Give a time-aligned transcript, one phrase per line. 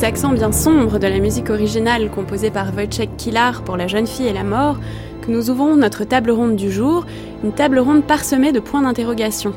[0.00, 4.06] ces accents bien sombres de la musique originale composée par Wojciech Kilar pour La jeune
[4.06, 4.78] fille et la mort
[5.20, 7.04] que nous ouvrons notre table ronde du jour,
[7.44, 9.52] une table ronde parsemée de points d'interrogation.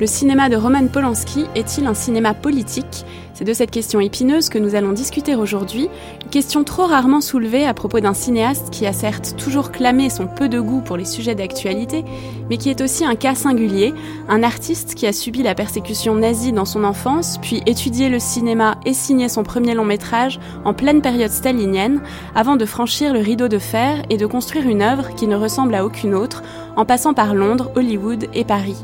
[0.00, 3.04] Le cinéma de Roman Polanski est-il un cinéma politique?
[3.36, 5.90] C'est de cette question épineuse que nous allons discuter aujourd'hui,
[6.30, 10.48] question trop rarement soulevée à propos d'un cinéaste qui a certes toujours clamé son peu
[10.48, 12.02] de goût pour les sujets d'actualité,
[12.48, 13.92] mais qui est aussi un cas singulier,
[14.30, 18.78] un artiste qui a subi la persécution nazie dans son enfance, puis étudié le cinéma
[18.86, 22.00] et signé son premier long métrage en pleine période stalinienne,
[22.34, 25.74] avant de franchir le rideau de fer et de construire une œuvre qui ne ressemble
[25.74, 26.42] à aucune autre,
[26.74, 28.76] en passant par Londres, Hollywood et Paris.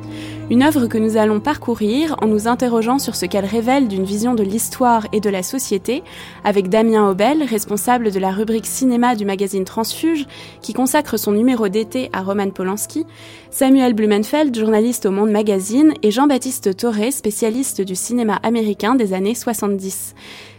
[0.51, 4.35] Une œuvre que nous allons parcourir en nous interrogeant sur ce qu'elle révèle d'une vision
[4.35, 6.03] de l'histoire et de la société,
[6.45, 10.27] avec Damien Aubel, responsable de la rubrique cinéma du magazine Transfuge,
[10.61, 13.07] qui consacre son numéro d'été à Roman Polanski,
[13.51, 19.35] Samuel Blumenfeld, journaliste au Monde Magazine, et Jean-Baptiste Toré, spécialiste du cinéma américain des années
[19.35, 20.15] 70.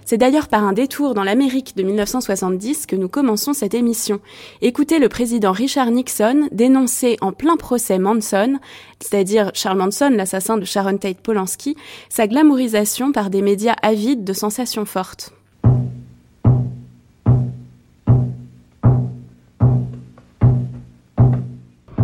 [0.05, 4.19] C'est d'ailleurs par un détour dans l'Amérique de 1970 que nous commençons cette émission.
[4.61, 8.59] Écoutez le président Richard Nixon dénoncer en plein procès Manson,
[8.99, 11.75] c'est-à-dire Charles Manson, l'assassin de Sharon Tate Polanski,
[12.09, 15.31] sa glamourisation par des médias avides de sensations fortes.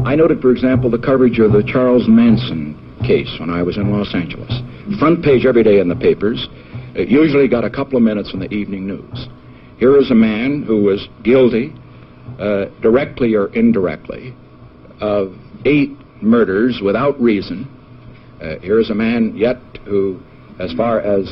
[0.06, 2.76] I noted, for example, the coverage of the Charles Manson
[3.06, 4.52] case when I was in Los Angeles.
[4.98, 6.50] Front page every day in the papers.
[7.00, 9.30] It usually got a couple of minutes in the evening news.
[9.78, 11.74] Here is a man who was guilty,
[12.38, 14.36] uh, directly or indirectly,
[15.00, 15.34] of
[15.64, 17.66] eight murders without reason.
[18.42, 20.20] Uh, here is a man yet who,
[20.60, 21.24] as far as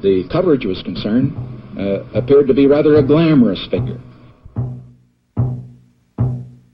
[0.00, 1.36] the coverage was concerned,
[1.78, 4.00] uh, appeared to be rather a glamorous figure.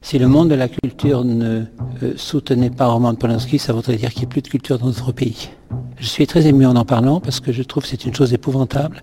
[0.02, 1.64] Si le monde de la culture ne
[2.00, 4.86] euh, soutenait pas Roman Polanski, ça voudrait dire qu'il n'y a plus de culture dans
[4.86, 5.50] notre pays.
[5.98, 8.32] Je suis très ému en en parlant parce que je trouve que c'est une chose
[8.32, 9.02] épouvantable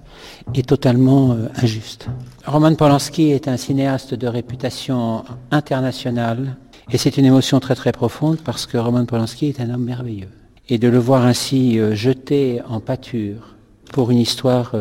[0.54, 2.08] et totalement euh, injuste.
[2.46, 6.56] Roman Polanski est un cinéaste de réputation internationale
[6.92, 10.30] et c'est une émotion très très profonde parce que Roman Polanski est un homme merveilleux.
[10.70, 13.56] Et de le voir ainsi euh, jeté en pâture
[13.92, 14.74] pour une histoire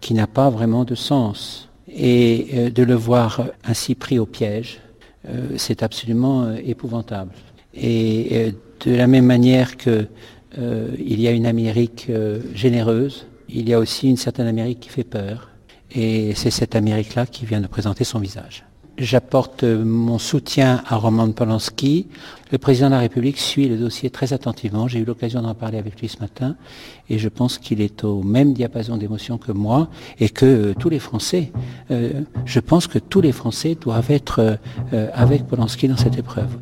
[0.00, 4.78] qui n'a pas vraiment de sens et de le voir ainsi pris au piège,
[5.28, 7.32] euh, c'est absolument euh, épouvantable.
[7.74, 8.50] Et euh,
[8.84, 10.06] de la même manière que
[10.58, 12.10] il y a une Amérique
[12.54, 15.50] généreuse, il y a aussi une certaine Amérique qui fait peur.
[15.92, 18.64] Et c'est cette Amérique-là qui vient de présenter son visage.
[18.98, 22.06] J'apporte mon soutien à Roman Polanski.
[22.50, 24.88] Le président de la République suit le dossier très attentivement.
[24.88, 26.56] J'ai eu l'occasion d'en parler avec lui ce matin
[27.10, 30.88] et je pense qu'il est au même diapason d'émotion que moi et que euh, tous
[30.88, 31.52] les Français,
[31.90, 34.58] euh, je pense que tous les Français doivent être
[34.94, 36.56] euh, avec Polanski dans cette épreuve.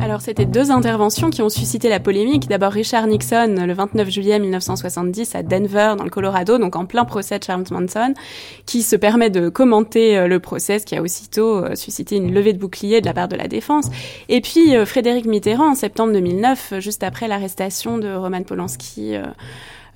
[0.00, 2.48] Alors c'était deux interventions qui ont suscité la polémique.
[2.48, 7.04] D'abord Richard Nixon le 29 juillet 1970 à Denver dans le Colorado, donc en plein
[7.04, 8.14] procès de Charles Manson,
[8.64, 12.32] qui se permet de commenter euh, le procès, ce qui a aussitôt euh, suscité une
[12.32, 13.90] levée de bouclier de la part de la défense.
[14.28, 19.16] Et puis euh, Frédéric Mitterrand en septembre 2009, juste après l'arrestation de Roman Polanski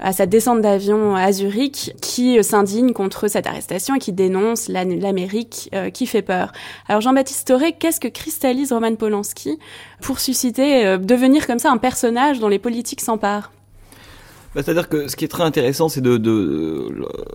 [0.03, 5.71] à sa descente d'avion à Zurich, qui s'indigne contre cette arrestation et qui dénonce l'Amérique
[5.75, 6.53] euh, qui fait peur.
[6.89, 9.59] Alors Jean-Baptiste Toré, qu'est-ce que cristallise Roman Polanski
[10.01, 13.53] pour susciter, euh, devenir comme ça un personnage dont les politiques s'emparent?
[14.55, 16.89] Bah, C'est-à-dire que ce qui est très intéressant, c'est de, de,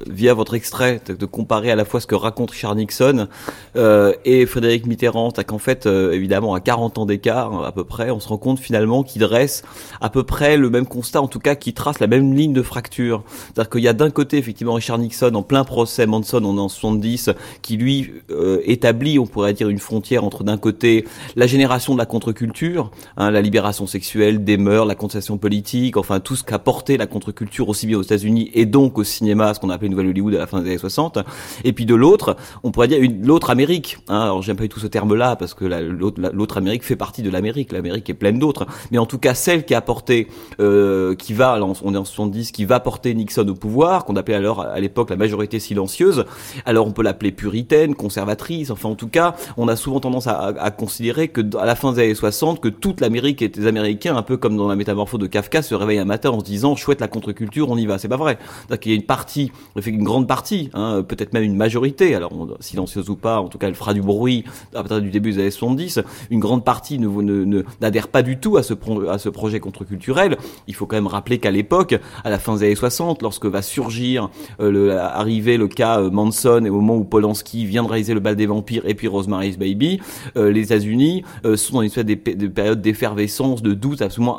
[0.08, 3.28] via votre extrait, de, comparer à la fois ce que raconte Richard Nixon
[3.76, 8.12] euh, et Frédéric Mitterrand, qu'en fait, euh, évidemment, à 40 ans d'écart à peu près,
[8.12, 9.64] on se rend compte finalement qu'il dresse
[10.02, 12.62] à peu près le même constat, en tout cas, qui trace la même ligne de
[12.62, 13.24] fracture.
[13.28, 16.70] C'est-à-dire qu'il y a d'un côté, effectivement, Richard Nixon en plein procès Manson en en
[16.70, 17.32] 70,
[17.62, 21.06] qui lui euh, établit, on pourrait dire, une frontière entre d'un côté
[21.36, 26.20] la génération de la contre-culture, hein, la libération sexuelle, des mœurs, la contestation politique, enfin
[26.20, 29.60] tout ce qu'a porté la contre-culture aussi bien aux États-Unis et donc au cinéma, ce
[29.60, 31.20] qu'on a appelé Nouvelle Hollywood à la fin des années 60.
[31.64, 33.98] Et puis de l'autre, on pourrait dire l'autre Amérique.
[34.08, 34.22] Hein.
[34.22, 37.72] Alors j'aime pas du tout ce terme-là parce que l'autre Amérique fait partie de l'Amérique.
[37.72, 40.28] L'Amérique est pleine d'autres, mais en tout cas celle qui a porté,
[40.60, 44.36] euh, qui va, on est en 70, qui va porter Nixon au pouvoir, qu'on appelait
[44.36, 46.26] alors à l'époque la majorité silencieuse.
[46.66, 48.72] Alors on peut l'appeler puritaine, conservatrice.
[48.72, 51.94] Enfin en tout cas, on a souvent tendance à, à considérer que à la fin
[51.94, 55.20] des années 60, que toute l'Amérique et les Américains, un peu comme dans la métamorphose
[55.20, 57.98] de Kafka, se réveillent un matin en se disant chouette la contre-culture, on y va.
[57.98, 58.38] C'est pas vrai.
[58.70, 59.52] Il y a une partie,
[59.86, 62.16] une grande partie, hein, peut-être même une majorité.
[62.16, 65.32] Alors silencieuse ou pas, en tout cas elle fera du bruit à partir du début
[65.32, 66.00] des années 70.
[66.30, 68.74] Une grande partie ne n'adhère pas du tout à ce
[69.10, 70.38] à ce projet contre-culturel.
[70.68, 73.62] Il faut quand même rappeler qu'à l'époque, à la fin des années 60, lorsque va
[73.62, 74.30] surgir
[74.60, 78.14] euh, le, arriver le cas euh, Manson et au moment où Polanski vient de réaliser
[78.14, 80.00] le bal des vampires et puis Rosemary's Baby,
[80.36, 81.24] euh, les États-Unis
[81.56, 84.38] sont dans une espèce de, de période d'effervescence, de doute absolument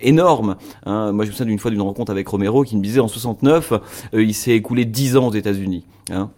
[0.00, 0.56] énorme.
[0.86, 1.12] Hein.
[1.12, 3.74] Moi, je me souviens d'une fois d'une rencontre avec Romero qui me disait en 69,
[4.14, 5.84] il s'est écoulé 10 ans aux États-Unis.
[6.10, 6.30] Hein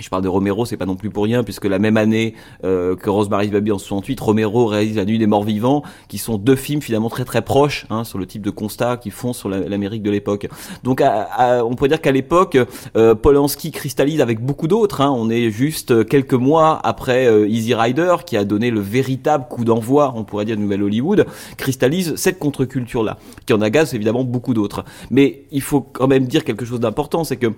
[0.00, 2.96] je parle de Romero, c'est pas non plus pour rien, puisque la même année euh,
[2.96, 6.56] que Rosemary's Baby en 68, Romero réalise La Nuit des Morts Vivants, qui sont deux
[6.56, 10.02] films finalement très très proches hein, sur le type de constat qu'ils font sur l'Amérique
[10.02, 10.48] de l'époque.
[10.82, 12.58] Donc on pourrait dire qu'à l'époque,
[12.96, 15.00] euh, Polanski cristallise avec beaucoup d'autres.
[15.00, 19.46] Hein, on est juste quelques mois après euh, Easy Rider, qui a donné le véritable
[19.48, 21.26] coup d'envoi, on pourrait dire, de Nouvelle Hollywood,
[21.56, 24.84] cristallise cette contre-culture-là, qui en agace évidemment beaucoup d'autres.
[25.10, 27.48] Mais il faut quand même dire quelque chose d'important, c'est que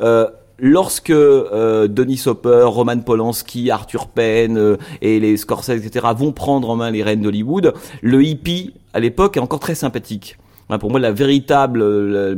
[0.00, 0.28] euh,
[0.62, 6.06] lorsque euh, Denis Hopper, Roman Polanski, Arthur Penn euh, et les Scorsese, etc.
[6.16, 10.38] vont prendre en main les rênes d'Hollywood, le hippie à l'époque est encore très sympathique.
[10.72, 11.84] Hein, pour moi, la véritable,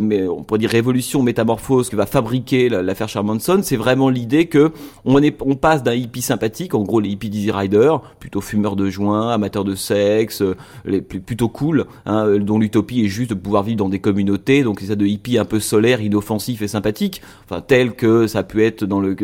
[0.01, 4.73] mais on pourrait dire révolution, métamorphose que va fabriquer l'affaire Charmanson, c'est vraiment l'idée que
[5.05, 8.75] on, est, on passe d'un hippie sympathique, en gros les hippies d'Easy Rider, plutôt fumeurs
[8.75, 13.37] de joint, amateurs de sexe, euh, les, plutôt cool, hein, dont l'utopie est juste de
[13.37, 16.67] pouvoir vivre dans des communautés, donc c'est ça de hippie un peu solaire, inoffensif et
[16.67, 19.15] sympathique, enfin tel que ça peut être dans le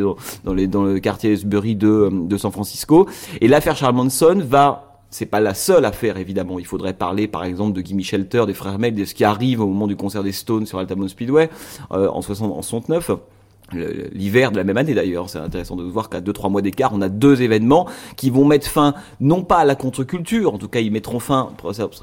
[0.44, 3.08] dans, les, dans le quartier Esbury de, de San Francisco.
[3.40, 6.58] Et l'affaire Charmanson va c'est pas la seule affaire évidemment.
[6.58, 9.60] Il faudrait parler par exemple de Gimme Shelter, des frères Mel, de ce qui arrive
[9.60, 11.50] au moment du concert des Stones sur Altamont Speedway
[11.92, 13.10] euh, en, 60, en 69
[13.72, 15.28] l'hiver de la même année d'ailleurs.
[15.30, 17.86] C'est intéressant de voir qu'à deux trois mois d'écart, on a deux événements
[18.16, 21.50] qui vont mettre fin non pas à la contre-culture, en tout cas ils mettront fin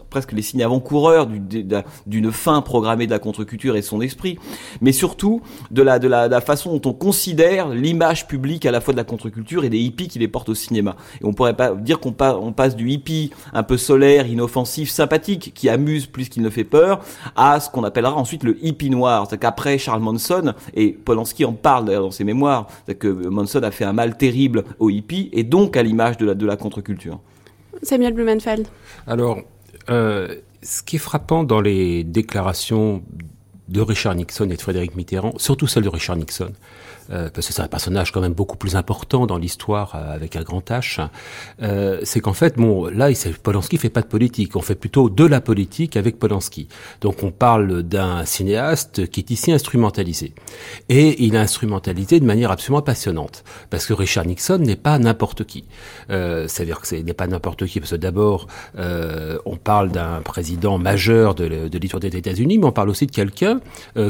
[0.10, 1.28] presque les signes avant-coureurs
[2.06, 4.38] d'une fin programmée de la contre-culture et son esprit,
[4.82, 5.42] mais surtout
[5.72, 9.04] de la de la, façon dont on considère l'image publique à la fois de la
[9.04, 10.96] contre-culture et des hippies qui les portent au cinéma.
[11.22, 15.52] Et on pourrait pas dire qu'on on passe du hippie un peu solaire, inoffensif, sympathique,
[15.54, 17.02] qui amuse plus qu'il ne fait peur,
[17.36, 19.28] à ce qu'on appellera ensuite le hippie noir.
[19.30, 22.68] C'est qu'après Charles Manson et Polanski en parle d'ailleurs dans ses mémoires,
[23.00, 26.34] que Manson a fait un mal terrible aux hippies et donc à l'image de la,
[26.34, 27.20] de la contre-culture.
[27.84, 28.68] Samuel Blumenfeld.
[29.06, 29.40] Alors,
[29.90, 33.04] euh, ce qui est frappant dans les déclarations
[33.68, 36.54] de Richard Nixon et de Frédéric Mitterrand, surtout celle de Richard Nixon,
[37.12, 40.36] euh, parce que c'est un personnage quand même beaucoup plus important dans l'histoire euh, avec
[40.36, 41.08] un grand H,
[41.62, 43.10] euh, c'est qu'en fait, bon, là,
[43.44, 46.68] Polanski fait pas de politique, on fait plutôt de la politique avec Polanski.
[47.02, 50.34] Donc on parle d'un cinéaste qui est ici instrumentalisé.
[50.90, 55.44] Et il est instrumentalisé de manière absolument passionnante, parce que Richard Nixon n'est pas n'importe
[55.46, 55.66] qui.
[56.10, 60.78] Euh, C'est-à-dire que n'est pas n'importe qui, parce que d'abord, euh, on parle d'un président
[60.78, 63.60] majeur de, de l'histoire des États-Unis, mais on parle aussi de quelqu'un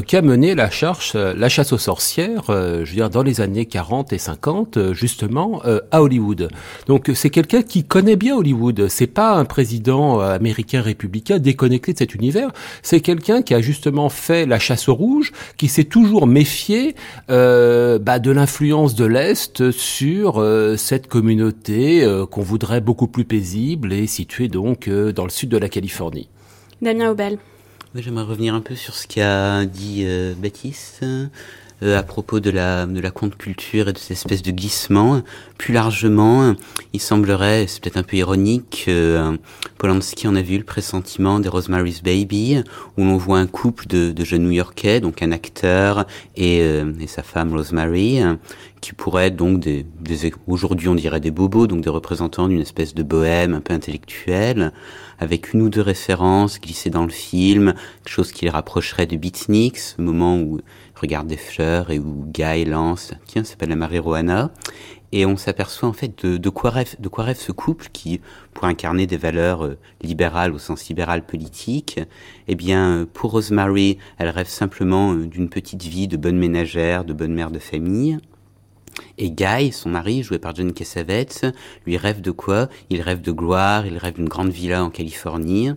[0.06, 2.44] qui a mené la, charge, la chasse aux sorcières
[2.88, 6.48] je veux dire, dans les années 40 et 50, euh, justement, euh, à Hollywood.
[6.86, 8.88] Donc c'est quelqu'un qui connaît bien Hollywood.
[8.88, 12.50] C'est pas un président euh, américain républicain déconnecté de cet univers.
[12.82, 16.94] C'est quelqu'un qui a justement fait la chasse aux rouges, qui s'est toujours méfié
[17.30, 20.44] euh, bah, de l'influence de l'Est sur
[20.76, 25.68] cette communauté qu'on voudrait beaucoup plus paisible et située donc dans le sud de la
[25.68, 26.28] Californie.
[26.80, 27.38] Damien Aubel.
[27.94, 30.06] J'aimerais revenir un peu sur ce qu'a dit
[30.40, 31.04] Baptiste.
[31.84, 35.22] Euh, à propos de la, de la contre-culture et de cette espèce de glissement.
[35.58, 36.56] Plus largement,
[36.92, 39.36] il semblerait, c'est peut-être un peu ironique, euh,
[39.78, 42.64] Polanski en a vu le pressentiment des Rosemary's Baby,
[42.96, 46.04] où l'on voit un couple de, de jeunes New-Yorkais, donc un acteur
[46.34, 48.22] et, euh, et sa femme Rosemary,
[48.80, 49.86] qui pourraient être donc des,
[50.46, 54.72] aujourd'hui on dirait des bobos, donc des représentants d'une espèce de bohème un peu intellectuelle,
[55.18, 59.16] avec une ou deux références glissées dans le film, quelque chose qui les rapprocherait de
[59.16, 60.60] Beatniks, ce moment où
[61.00, 64.50] regarde des fleurs et où Guy lance, tiens, ça s'appelle la marijuana.
[65.10, 68.20] Et on s'aperçoit en fait de, de, quoi rêve, de quoi rêve ce couple qui,
[68.52, 71.98] pour incarner des valeurs euh, libérales au sens libéral politique,
[72.46, 77.04] eh bien, euh, pour Rosemary, elle rêve simplement euh, d'une petite vie de bonne ménagère,
[77.04, 78.18] de bonne mère de famille.
[79.18, 81.46] Et Guy, son mari, joué par John Cassavetes,
[81.86, 82.68] lui rêve de quoi?
[82.90, 85.70] Il rêve de gloire, il rêve d'une grande villa en Californie.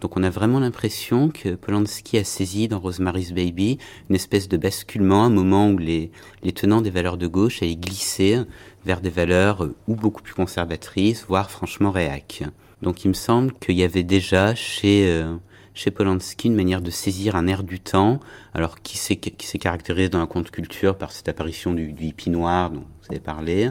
[0.00, 4.56] Donc on a vraiment l'impression que Polanski a saisi dans Rosemary's Baby une espèce de
[4.56, 8.42] basculement, un moment où les, les tenants des valeurs de gauche allaient glisser
[8.84, 12.44] vers des valeurs euh, ou beaucoup plus conservatrices, voire franchement réac.
[12.80, 15.34] Donc il me semble qu'il y avait déjà chez, euh,
[15.78, 18.18] chez Polanski une manière de saisir un air du temps,
[18.52, 22.72] alors qui s'est, caractérisé dans la conte culture par cette apparition du, du hippie noir
[22.72, 23.70] dont vous avez parlé,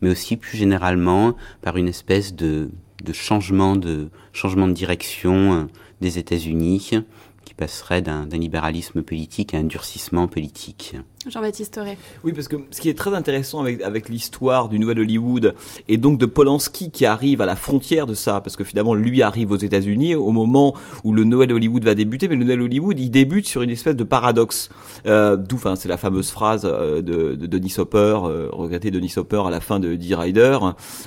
[0.00, 2.70] mais aussi plus généralement par une espèce de,
[3.02, 5.64] de changement de changement de direction euh,
[6.00, 6.92] des États-Unis
[7.44, 10.94] qui passerait d'un libéralisme politique à un durcissement politique.
[11.26, 11.98] Jean-Baptiste Auré.
[12.22, 15.54] Oui, parce que ce qui est très intéressant avec, avec l'histoire du Nouvel Hollywood
[15.88, 19.20] et donc de Polanski qui arrive à la frontière de ça, parce que finalement lui
[19.22, 22.98] arrive aux États-Unis au moment où le Nouvel Hollywood va débuter, mais le Nouvel Hollywood
[23.00, 24.68] il débute sur une espèce de paradoxe.
[25.06, 29.14] Euh, D'où, enfin, c'est la fameuse phrase euh, de, de Denis Hopper, euh, regretté Denis
[29.16, 30.14] Hopper à la fin de D.
[30.14, 30.58] Rider,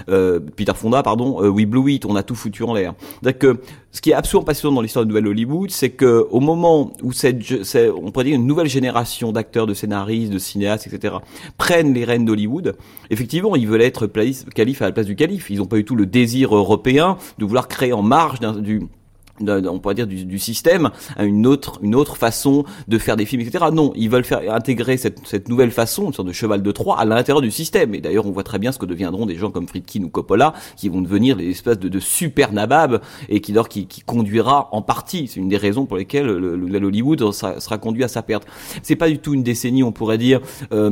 [0.09, 2.93] euh, Peter Fonda, pardon, We Blew It, on a tout foutu en l'air.
[3.21, 6.39] C'est-à-dire que ce qui est absolument passionnant dans l'histoire du Nouvel Hollywood, c'est que au
[6.39, 11.15] moment où on pourrait dire une nouvelle génération d'acteurs, de scénaristes de cinéastes, etc.,
[11.57, 12.75] prennent les rênes d'Hollywood,
[13.09, 14.07] effectivement, ils veulent être
[14.53, 15.49] calife à la place du calife.
[15.49, 18.81] Ils n'ont pas du tout le désir européen de vouloir créer en marge du
[19.49, 23.65] on pourrait dire du, système une autre une autre façon de faire des films etc
[23.71, 26.99] non ils veulent faire intégrer cette, cette nouvelle façon une sorte de cheval de Troie
[26.99, 27.93] à l'intérieur du système.
[27.95, 30.53] Et d'ailleurs on voit très bien ce que deviendront des gens comme Friedkin ou Coppola
[30.75, 33.53] qui vont devenir des espèces de, super nababs et qui,
[33.87, 35.27] qui, conduira en partie.
[35.27, 38.45] C'est une des raisons pour lesquelles le, le, Hollywood sera, sera, conduit à sa perte.
[38.81, 40.91] C'est pas du tout une décennie on pourrait dire euh,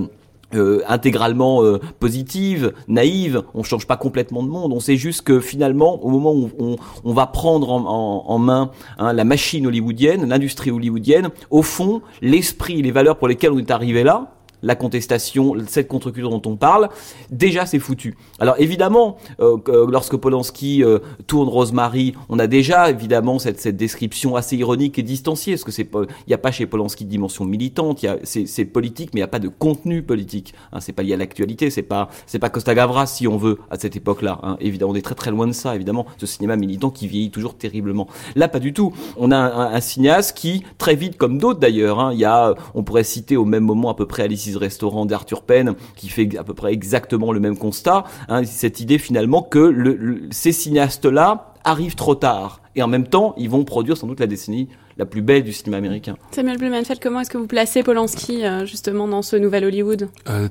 [0.56, 5.40] euh, intégralement euh, positive, naïve, on change pas complètement de monde, on sait juste que
[5.40, 10.72] finalement, au moment où on, on va prendre en, main hein, la machine hollywoodienne, l'industrie
[10.72, 15.88] hollywoodienne, au fond, l'esprit, les valeurs pour lesquelles on est arrivé là, la contestation, cette
[15.88, 16.90] contre-culture dont on parle,
[17.32, 18.18] déjà c'est foutu.
[18.40, 19.58] Alors évidemment, euh,
[19.90, 25.54] lorsque Polanski euh, tourne Rosemary, on a déjà évidemment cette, description assez ironique et distanciée,
[25.54, 29.20] parce que c'est il n'y a pas chez Polanski de dimension militante, c'est politique, mais
[29.20, 30.54] il n'y a pas de contenu politique.
[30.72, 33.60] Hein, c'est pas lié à l'actualité, c'est pas c'est pas Costa Gavras si on veut
[33.70, 34.40] à cette époque-là.
[34.44, 34.58] Hein.
[34.60, 35.76] Évidemment, on est très très loin de ça.
[35.76, 38.08] Évidemment, ce cinéma militant qui vieillit toujours terriblement.
[38.36, 38.94] Là, pas du tout.
[39.18, 42.56] On a un, un, cinéaste qui très vite, comme d'autres d'ailleurs, hein, il y a,
[42.74, 46.38] on pourrait citer au même moment à peu près Alice Restaurant d'Arthur Penn, qui fait
[46.38, 48.04] à peu près exactement le même constat.
[48.28, 52.62] Hein, cette idée finalement que le, ces cinéastes-là arrivent trop tard.
[52.76, 55.54] Et en même temps, ils vont produire sans doute la décennie la plus belle du
[55.54, 56.16] cinéma américain.
[56.32, 60.10] Samuel Blumenfeld, comment est-ce que vous placez Polanski euh, justement dans ce nouvel Hollywood?
[60.30, 60.48] Euh,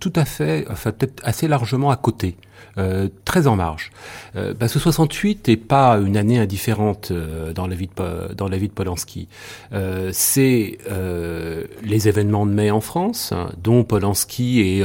[0.00, 2.36] Tout à fait, enfin peut-être assez largement à côté.
[2.78, 3.90] Euh, très en marge.
[4.34, 8.48] Euh, parce que 68 n'est pas une année indifférente euh, dans la vie de dans
[8.48, 9.28] la vie de Polanski.
[9.74, 14.84] Euh, c'est euh, les événements de mai en France, hein, dont Polanski est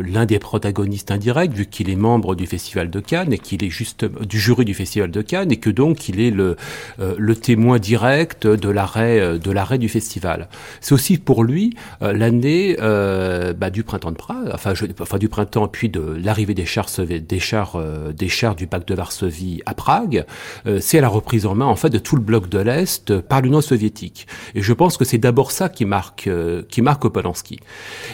[0.00, 3.70] l'un des protagonistes indirects, vu qu'il est membre du Festival de Cannes et qu'il est
[3.70, 6.56] juste du jury du Festival de Cannes et que donc il est le
[6.98, 10.48] le témoin direct de l'arrêt de l'arrêt du festival.
[10.80, 15.68] C'est aussi pour lui l'année bah, du printemps de Prague, enfin, je, enfin du printemps
[15.68, 19.62] puis de l'arrivée des chars soviétiques des chars, euh, des chars du pacte de Varsovie
[19.66, 20.24] à Prague,
[20.66, 23.42] euh, c'est la reprise en main en fait de tout le bloc de l'Est par
[23.42, 24.26] l'Union soviétique.
[24.54, 27.60] Et je pense que c'est d'abord ça qui marque, euh, qui marque Polanski.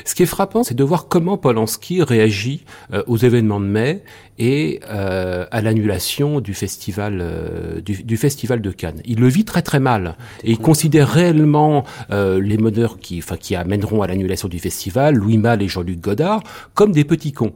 [0.04, 2.64] Ce qui est frappant, c'est de voir comment Polanski réagit
[3.06, 4.02] aux événements de mai
[4.38, 9.00] et à l'annulation du festival du, du, festival de Cannes.
[9.04, 13.54] Il le vit très très mal et il considère réellement les meneurs qui, enfin, qui
[13.54, 16.42] amèneront à l'annulation du festival, Louis Malle et Jean-Luc Godard,
[16.74, 17.54] comme des petits cons.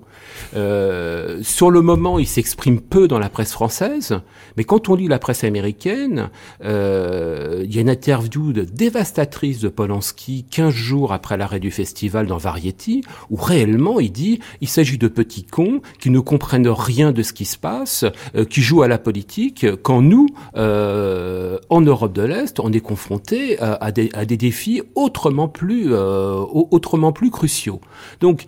[0.54, 4.20] Euh, sur le moment, il s'exprime peu dans la presse française,
[4.56, 6.30] mais quand on lit la presse américaine,
[6.64, 12.26] euh, il y a une interview dévastatrice de Polanski 15 jours après l'arrêt du festival
[12.26, 17.12] dans Variety, où réellement il dit il s'agit de petits cons qui ne comprennent rien
[17.12, 21.80] de ce qui se passe, euh, qui jouent à la politique, quand nous, euh, en
[21.80, 27.30] Europe de l'Est, on est confronté à, des, à, des, défis autrement plus, autrement plus
[27.30, 27.80] cruciaux.
[28.20, 28.46] Donc,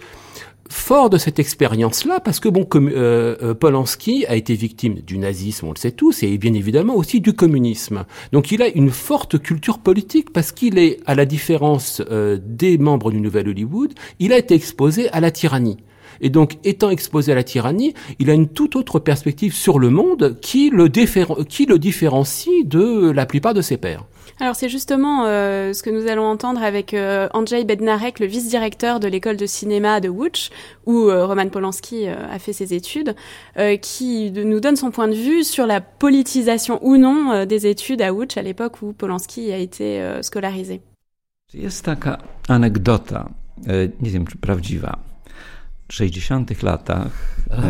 [0.72, 5.66] fort de cette expérience-là, parce que bon, euh, euh, Polanski a été victime du nazisme,
[5.66, 8.04] on le sait tous, et bien évidemment aussi du communisme.
[8.32, 12.78] Donc il a une forte culture politique parce qu'il est, à la différence euh, des
[12.78, 15.78] membres du Nouvel Hollywood, il a été exposé à la tyrannie.
[16.20, 19.88] Et donc, étant exposé à la tyrannie, il a une toute autre perspective sur le
[19.88, 24.04] monde qui le, qui le différencie de la plupart de ses pairs.
[24.40, 29.00] Alors c'est justement euh, ce que nous allons entendre avec euh, Andrzej Bednarek, le vice-directeur
[29.00, 30.50] de l'école de cinéma de Łódź,
[30.86, 33.16] où euh, Roman Polanski a fait ses études,
[33.82, 38.12] qui nous donne son point de vue sur la politisation ou non des études à
[38.12, 40.80] Łódź à l'époque où Polanski a été scolarisé.
[41.54, 42.18] Jest taka
[42.48, 43.28] anegdota,
[44.00, 44.98] nie wiem czy prawdziwa,
[45.90, 47.08] 60 latach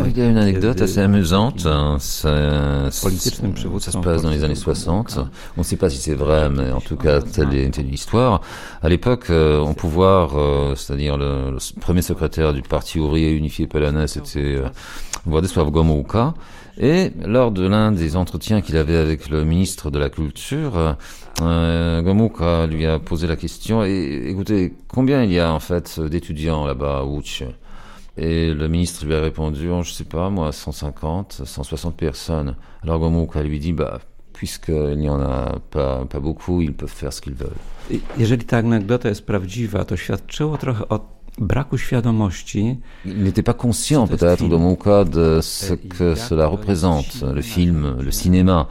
[0.05, 1.61] il y a une anecdote assez amusante.
[1.61, 5.19] Ça, ça, se passe dans les années 60.
[5.57, 8.41] On ne sait pas si c'est vrai, mais en tout cas, telle est l'histoire.
[8.81, 14.07] À l'époque, euh, on pouvoir, euh, c'est-à-dire le, premier secrétaire du Parti ouvrier unifié polonais,
[14.07, 14.69] c'était euh,
[15.25, 16.33] Władysław Gomułka.
[16.81, 20.95] Et lors de l'un des entretiens qu'il avait avec le ministre de la Culture,
[21.41, 25.99] euh, Gomułka lui a posé la question, et, écoutez, combien il y a en fait
[25.99, 27.43] d'étudiants là-bas à Łódź?
[28.19, 32.55] Et le ministre lui a répondu, oh, je sais pas, moi, 150, 160 personnes.
[32.83, 33.99] Alors Gomułka lui dit, bah,
[34.33, 37.55] puisqu'il n'y en a pas, beaucoup, ils peuvent faire ce qu'ils veulent.
[38.17, 38.61] Jeżeli ta
[39.05, 40.99] jest prawdziwa, to świadczyło trochę o
[43.05, 47.97] il n'était pas conscient peut-être de mon cas de ce que cela représente, le film,
[48.01, 48.67] le cinéma,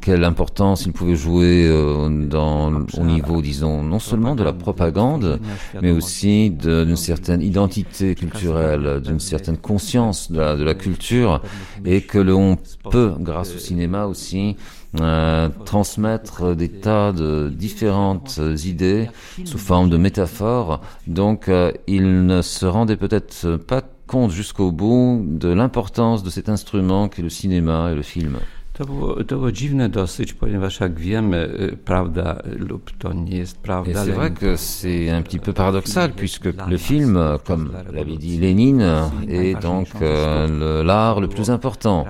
[0.00, 5.40] quelle importance il pouvait jouer euh, dans, au niveau, disons, non seulement de la propagande,
[5.82, 11.42] mais aussi d'une certaine identité culturelle, d'une certaine conscience de la, de la culture,
[11.84, 12.56] et que l'on
[12.90, 14.56] peut, grâce au cinéma aussi,
[14.98, 19.08] euh, transmettre des tas de différentes idées
[19.44, 20.80] sous forme de métaphores.
[21.06, 26.48] Donc, euh, il ne se rendait peut-être pas compte jusqu'au bout de l'importance de cet
[26.48, 28.38] instrument qu'est le cinéma et le film.
[28.80, 31.48] To było, to było dziwne dosyć, ponieważ jak wiemy,
[31.84, 34.04] prawda lub to nie jest prawda.
[34.04, 39.10] c'est vrai que c'est un petit peu paradoxal, puisque le film, comme l'avait dit Lénine,
[39.28, 42.06] est donc euh, l'art le plus important.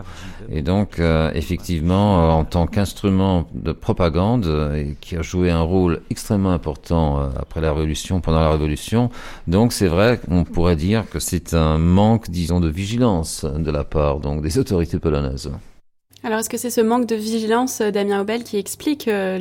[0.48, 4.46] Et donc, euh, effectivement, en tant qu'instrument de propagande,
[4.76, 9.10] et qui a joué un rôle extrêmement important euh, après la Révolution, pendant la Révolution,
[9.48, 13.82] donc c'est vrai qu'on pourrait dire que c'est un manque, disons, de vigilance de la
[13.82, 15.50] part donc des autorités polonaises.
[16.22, 19.38] Alors, est-ce que c'est ce manque de vigilance euh, Damien Obel qui explique euh,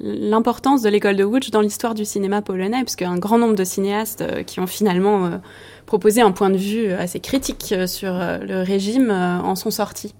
[0.00, 3.64] l'importance de l'école de Łódź dans l'histoire du cinéma polonais, puisque un grand nombre de
[3.64, 5.40] cinéastes euh, qui ont finalement
[5.86, 10.14] proposé un point de vue assez critique sur le régime en sont sortis?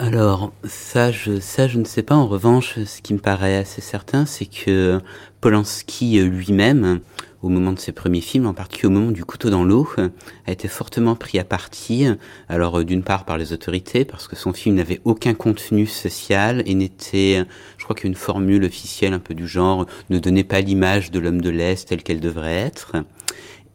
[0.00, 2.14] Alors, ça je, ça, je ne sais pas.
[2.14, 4.98] En revanche, ce qui me paraît assez certain, c'est que
[5.42, 7.00] Polanski lui-même
[7.42, 9.86] au moment de ses premiers films, en particulier au moment du couteau dans l'eau,
[10.46, 12.06] a été fortement pris à partie.
[12.48, 16.62] Alors euh, d'une part par les autorités, parce que son film n'avait aucun contenu social
[16.64, 17.44] et n'était,
[17.76, 21.42] je crois qu'une formule officielle un peu du genre, ne donnait pas l'image de l'homme
[21.42, 22.96] de l'Est telle qu'elle devrait être.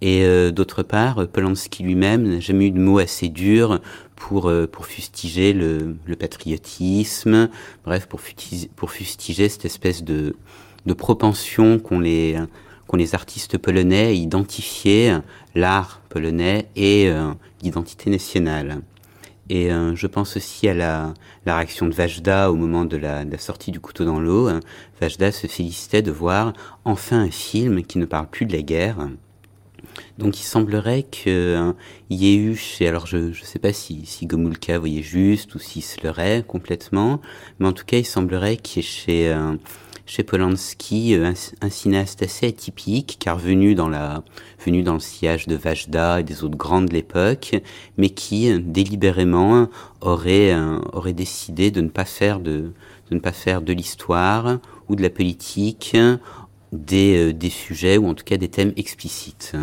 [0.02, 3.80] Et euh, d'autre part, Polanski lui-même n'a jamais eu de mots assez durs
[4.16, 7.50] pour euh, pour fustiger le, patriotisme,
[7.84, 10.36] bref pour fustiger, pour fustiger cette espèce de
[10.86, 12.38] de propension qu'ont les
[12.88, 15.18] qu'ont les artistes polonais identifié
[15.56, 18.82] l'art polonais et euh, l'identité nationale.
[19.48, 21.14] Et euh, je pense aussi à la,
[21.46, 24.50] la, réaction de Vajda au moment de la, de la sortie du couteau dans l'eau.
[25.00, 29.08] Vajda se félicitait de voir enfin un film qui ne parle plus de la guerre.
[30.18, 31.74] Donc il semblerait qu'il euh,
[32.10, 35.60] y ait eu chez, alors je ne sais pas si, si Gomulka voyait juste ou
[35.60, 37.22] s'il se leurrait complètement,
[37.60, 39.36] mais en tout cas il semblerait qu'il y ait chez
[40.06, 44.24] chez Polanski, euh, un, cinéaste assez atypique, car venu dans la
[44.64, 47.56] venu dans le sillage de Vajda et des autres grandes de l'époque,
[47.98, 49.68] mais qui euh, délibérément
[50.02, 52.72] aurait euh, aurait décidé de ne pas faire de
[53.10, 55.96] de ne pas faire de l'histoire ou de la politique
[56.72, 59.54] des, des, sujets ou en tout cas des thèmes explicites.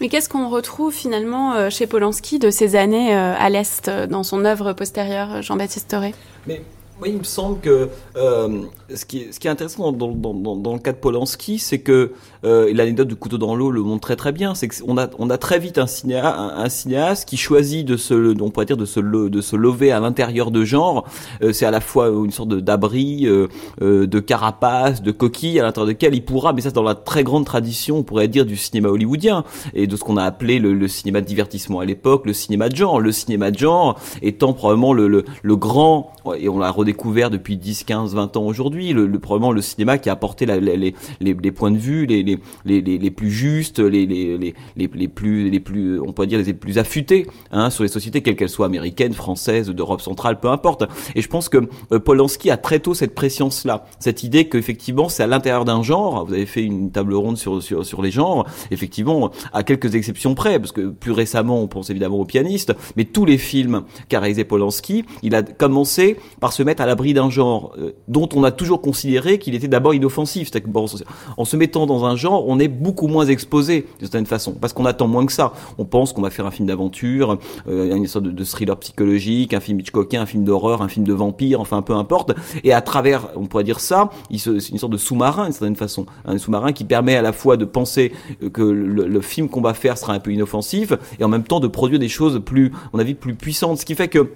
[0.00, 4.72] Mais qu'est-ce qu'on retrouve finalement chez Polanski de ces années à l'Est dans son œuvre
[4.72, 6.14] postérieure, Jean-Baptiste Toré?
[6.46, 6.62] Mais
[7.02, 8.62] oui, il me semble que euh,
[8.94, 11.58] ce, qui est, ce qui est intéressant dans, dans, dans, dans le cas de Polanski,
[11.58, 12.12] c'est que
[12.44, 14.54] euh, l'anecdote du couteau dans l'eau le montre très très bien.
[14.54, 18.14] C'est qu'on a on a très vite un cinéaste, un, cinéaste qui choisit de se,
[18.40, 21.06] on pourrait dire de se de se lever à l'intérieur de genre.
[21.42, 23.48] Euh, c'est à la fois une sorte d'abri, euh,
[23.82, 27.24] euh, de carapace, de coquille à l'intérieur duquel il pourra, mais ça dans la très
[27.24, 30.72] grande tradition, on pourrait dire du cinéma hollywoodien et de ce qu'on a appelé le,
[30.74, 33.00] le, cinéma de divertissement à l'époque, le cinéma de genre.
[33.00, 37.56] Le cinéma de genre étant probablement le, le, le grand et on l'a redécouvert depuis
[37.56, 40.76] 10, 15, 20 ans aujourd'hui, le, le, probablement le cinéma qui a apporté la, les,
[40.76, 42.31] les, les, points de vue les,
[42.64, 46.78] les, plus justes, les, les, les, les, plus, les plus, on peut dire les plus
[46.78, 50.84] affûtés hein, sur les sociétés, quelles qu'elles soient américaines, françaises, d'Europe centrale, peu importe.
[51.14, 51.58] Et je pense que
[51.92, 56.26] euh, Polanski a très tôt cette préscience-là, cette idée qu'effectivement c'est à l'intérieur d'un genre,
[56.26, 60.34] vous avez fait une table ronde sur, sur, sur les genres, effectivement, à quelques exceptions
[60.34, 64.20] près, parce que plus récemment on pense évidemment aux pianistes, mais tous les films qu'a
[64.20, 68.44] réalisé Polanski, il a commencé par se mettre à l'abri d'un genre euh, dont on
[68.44, 70.50] a toujours considéré qu'il était d'abord inoffensif.
[70.66, 70.86] Bon,
[71.36, 74.86] en se mettant dans un on est beaucoup moins exposé de certaine façon, parce qu'on
[74.86, 75.52] attend moins que ça.
[75.78, 79.60] On pense qu'on va faire un film d'aventure, euh, une sorte de, thriller psychologique, un
[79.60, 82.32] film Hitchcockien, un film d'horreur, un film de vampire, enfin peu importe.
[82.64, 86.06] Et à travers, on pourrait dire ça, c'est une sorte de sous-marin d'une certaine façon,
[86.24, 88.12] un sous-marin qui permet à la fois de penser
[88.52, 91.60] que le, le film qu'on va faire sera un peu inoffensif et en même temps
[91.60, 93.78] de produire des choses plus, on a vu, plus puissantes.
[93.78, 94.30] Ce qui fait que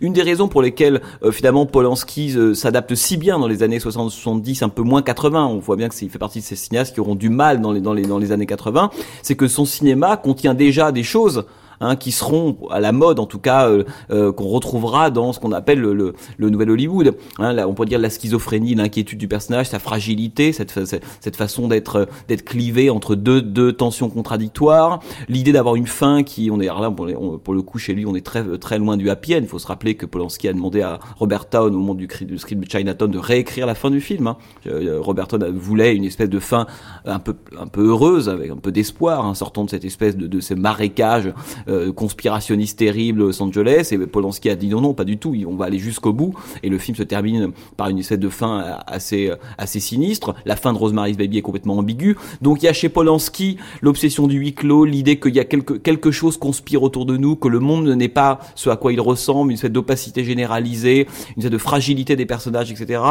[0.00, 3.78] une des raisons pour lesquelles euh, finalement Polanski euh, s'adapte si bien dans les années
[3.78, 7.00] 60-70, un peu moins 80, on voit bien que fait partie de ces cinéastes qui
[7.00, 8.90] auront du mal dans les, dans les, dans les années 80,
[9.22, 11.44] c'est que son cinéma contient déjà des choses
[11.80, 15.40] hein, qui seront à la mode en tout cas euh, euh, qu'on retrouvera dans ce
[15.40, 17.16] qu'on appelle le, le, le, nouvel Hollywood.
[17.38, 21.68] Hein, là, on pourrait dire la schizophrénie, l'inquiétude du personnage, sa fragilité, cette, cette, façon
[21.68, 26.68] d'être d'être clivé entre deux, deux tensions contradictoires, l'idée d'avoir une fin qui on est
[26.68, 29.40] alors là pour, le coup chez lui on est très très loin du happy end.
[29.42, 32.38] Il faut se rappeler que Polanski a demandé à Robert Town au moment du, du
[32.38, 34.26] script de Chinatown de réécrire la fin du film.
[34.26, 34.36] Hein.
[34.66, 36.66] Euh, Robert Town voulait une espèce de fin
[37.04, 40.26] un peu un peu heureuse avec un peu d'espoir, hein, sortant de cette espèce de,
[40.26, 41.32] de ces marécages
[41.68, 45.56] euh, conspirationniste terrible Los Angeles et Polanski a dit non non pas du tout on
[45.56, 49.30] va aller jusqu'au bout et le film se termine par une espèce de fin assez
[49.56, 50.34] assez sinistre.
[50.44, 52.16] La fin de Rosemary's Baby est complètement ambiguë.
[52.42, 55.74] Donc il y a chez Polanski l'obsession du huis clos l'idée qu'il y a quelque
[55.74, 59.00] quelque chose conspire autour de nous que le monde n'est pas ce à quoi il
[59.00, 63.02] ressemble une espèce d'opacité généralisée une espèce de fragilité des personnages etc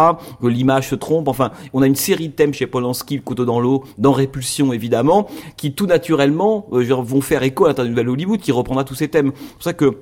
[0.41, 1.27] que l'image se trompe.
[1.27, 4.73] Enfin on a une série de thèmes chez Polanski le couteau dans l'eau dans Répulsion
[4.73, 9.09] évidemment qui tout naturellement euh, vont faire écho à de Hollywood qui reprendra tous ces
[9.09, 9.33] thèmes.
[9.35, 9.97] C'est pour ça que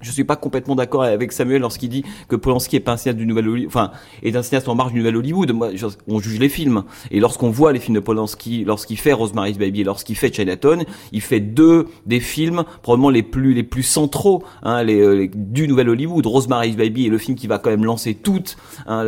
[0.00, 3.26] je suis pas complètement d'accord avec Samuel lorsqu'il dit que Polanski est un cinéaste du
[3.26, 3.90] nouvel Hollywood, enfin,
[4.22, 5.52] est un cinéaste en marge du nouvel Hollywood.
[5.52, 5.70] Moi,
[6.08, 6.84] on juge les films.
[7.10, 11.20] Et lorsqu'on voit les films de Polanski, lorsqu'il fait Rosemary's Baby lorsqu'il fait Chinatown, il
[11.20, 16.24] fait deux des films probablement les plus, les plus centraux, hein, les, du nouvel Hollywood.
[16.26, 19.04] Rosemary's Baby est le film qui va quand même lancer toute, hein,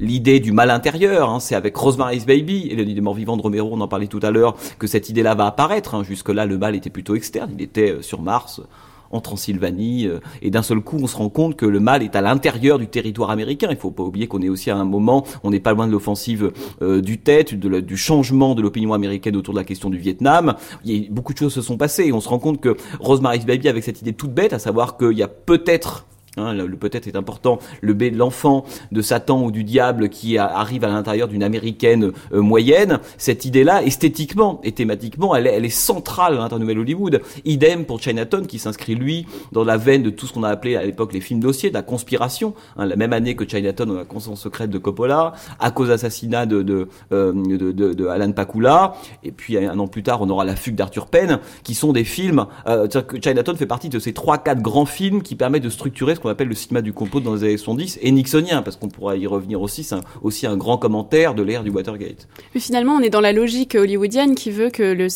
[0.00, 1.30] l'idée du mal intérieur.
[1.30, 4.06] Hein, c'est avec Rosemary's Baby et le des morts vivants de Romero, on en parlait
[4.06, 5.94] tout à l'heure, que cette idée-là va apparaître.
[5.94, 6.02] Hein.
[6.02, 7.50] Jusque là, le mal était plutôt externe.
[7.54, 8.60] Il était euh, sur Mars
[9.10, 12.16] en Transylvanie, euh, et d'un seul coup, on se rend compte que le mal est
[12.16, 13.68] à l'intérieur du territoire américain.
[13.70, 15.92] Il faut pas oublier qu'on est aussi à un moment, on n'est pas loin de
[15.92, 20.54] l'offensive euh, du tête, du changement de l'opinion américaine autour de la question du Vietnam.
[20.84, 22.76] Il y a, beaucoup de choses se sont passées, et on se rend compte que
[23.00, 26.06] Rosemary's Baby, avec cette idée toute bête, à savoir qu'il y a peut-être
[26.38, 30.38] Hein, le, peut-être est important, le B de l'enfant de Satan ou du diable qui
[30.38, 36.34] arrive à l'intérieur d'une américaine euh, moyenne, cette idée-là, esthétiquement et thématiquement, elle est, centrale
[36.34, 37.20] à l'intérieur Hollywood.
[37.44, 40.76] Idem pour Chinatown qui s'inscrit, lui, dans la veine de tout ce qu'on a appelé
[40.76, 42.54] à l'époque les films dossiers, de la conspiration.
[42.76, 45.88] Hein, la même année que Chinatown, on a la conscience secrète de Coppola, à cause
[45.88, 50.30] d'assassinat de, euh, de, de, de, Alan Pakula, et puis un an plus tard, on
[50.30, 52.88] aura La fugue d'Arthur Penn, qui sont des films, euh,
[53.22, 56.27] Chinatown fait partie de ces trois, quatre grands films qui permettent de structurer ce qu'on
[56.28, 59.26] appelle le cinéma du complot dans les années 70 et nixonien, parce qu'on pourra y
[59.26, 62.28] revenir aussi, c'est aussi un grand commentaire de l'ère du Watergate.
[62.54, 65.08] Mais finalement, on est dans la logique hollywoodienne qui veut que le,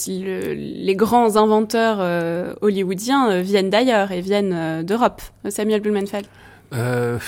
[0.55, 5.23] les grands inventeurs euh, hollywoodiens euh, viennent d'ailleurs et viennent euh, d'Europe.
[5.49, 6.27] Samuel Blumenfeld.
[6.73, 7.19] Euh,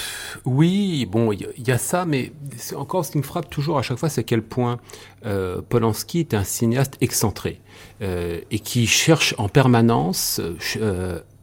[0.47, 2.33] oui, bon, il y, y, a ça, mais
[2.75, 4.79] encore ce qui me frappe toujours à chaque fois, c'est à quel point
[5.27, 7.61] euh, Polanski est un cinéaste excentré
[8.01, 10.41] euh, et qui cherche en permanence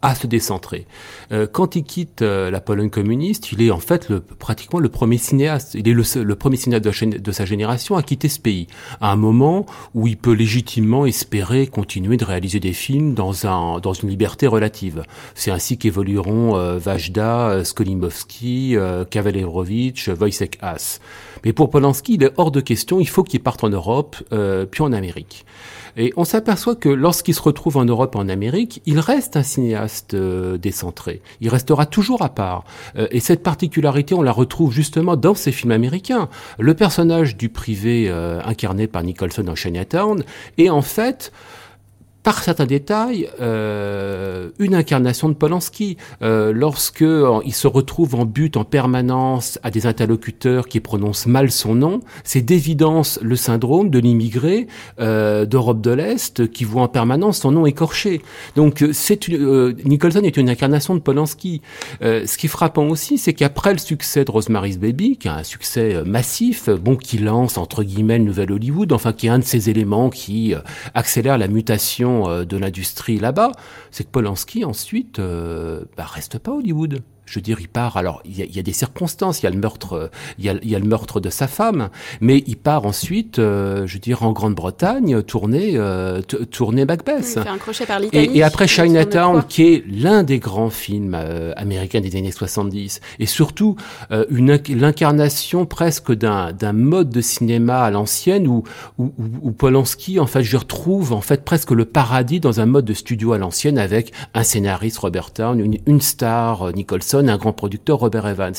[0.01, 0.85] à se décentrer.
[1.31, 4.89] Euh, quand il quitte euh, la Pologne communiste, il est en fait le, pratiquement le
[4.89, 5.75] premier cinéaste.
[5.75, 8.67] Il est le, le premier cinéaste de, sa génération à quitter ce pays,
[8.99, 13.79] à un moment où il peut légitimement espérer continuer de réaliser des films dans, un,
[13.79, 15.03] dans une liberté relative.
[15.35, 20.99] C'est ainsi qu'évolueront euh, Vajda, euh, Skolimowski, euh, Kavalerovitch, Wojciech Haas.
[21.43, 24.15] Mais pour Polanski, il est hors de question, il faut qu'il parte en Europe,
[24.69, 25.45] puis en Amérique.
[25.97, 30.13] Et on s'aperçoit que lorsqu'il se retrouve en Europe en Amérique, il reste un cinéaste
[30.13, 31.21] euh, décentré.
[31.41, 32.63] Il restera toujours à part.
[32.97, 36.29] Euh, et cette particularité, on la retrouve justement dans ces films américains.
[36.59, 40.23] Le personnage du privé euh, incarné par Nicholson dans Chinatown
[40.57, 41.31] est en fait
[42.23, 45.97] par certains détails, euh, une incarnation de Polanski.
[46.21, 47.01] Euh, lorsque
[47.45, 52.01] il se retrouve en but en permanence à des interlocuteurs qui prononcent mal son nom,
[52.23, 54.67] c'est d'évidence le syndrome de l'immigré
[54.99, 58.21] euh, d'Europe de l'Est qui voit en permanence son nom écorché.
[58.55, 61.61] Donc c'est une, Nicholson est une incarnation de Polanski.
[62.01, 65.43] ce qui est frappant aussi, c'est qu'après le succès de Rosemary's Baby, qui a un
[65.43, 69.43] succès massif, bon, qui lance entre guillemets le nouvel Hollywood, enfin qui est un de
[69.43, 70.53] ces éléments qui
[70.93, 73.51] accélère la mutation euh, de l'industrie là-bas,
[73.91, 77.01] c'est que Polanski ensuite euh, bah, reste pas Hollywood.
[77.25, 77.97] Je veux dire, il part.
[77.97, 79.41] Alors, il y, a, des circonstances.
[79.41, 81.47] Il y a le meurtre, il y a, il y a le meurtre de sa
[81.47, 87.33] femme, mais il part ensuite, euh, je veux dire, en Grande-Bretagne, tourner, euh, tourner Macbeth.
[87.37, 88.37] Il fait un crochet par l'Italie.
[88.37, 93.25] Et, après Chinatown, qui est l'un des grands films euh, américains des années 70, et
[93.25, 93.75] surtout
[94.11, 98.63] euh, une l'incarnation presque d'un d'un mode de cinéma à l'ancienne où,
[98.97, 102.85] où, où Polanski, en fait, je retrouve en fait presque le paradis dans un mode
[102.85, 107.53] de studio à l'ancienne avec un scénariste Robert Town, une, une star Nicholson un grand
[107.53, 108.53] producteur, Robert Evans.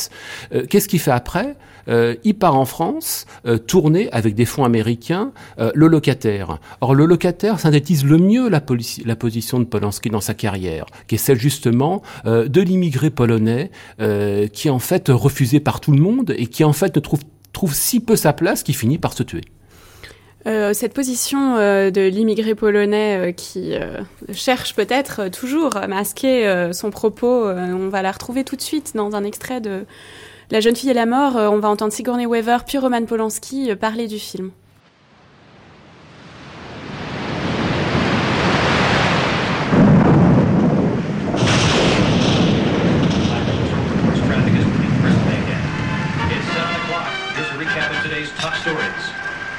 [0.54, 1.56] Euh, qu'est-ce qu'il fait après?
[1.88, 6.58] Euh, il part en France euh, tourner avec des fonds américains le locataire.
[6.80, 11.18] Or le locataire synthétise le mieux la, position de Polanski dans sa carrière, qui est
[11.18, 16.46] celle justement de l'immigré polonais qui est en fait refusé par tout le monde et
[16.46, 17.20] qui en fait ne trouve,
[17.52, 19.42] trouve si peu sa place qu'il finit par se tuer.
[20.46, 23.74] Euh, cette position euh, de l'immigré polonais euh, qui
[24.32, 29.14] cherche peut-être toujours à masquer son propos, on va la retrouver tout de suite dans
[29.14, 29.84] un extrait de
[30.50, 31.36] La jeune fille et la mort.
[31.36, 34.50] on va entendre Sigourney Weaver puis Roman Polanski parler du film.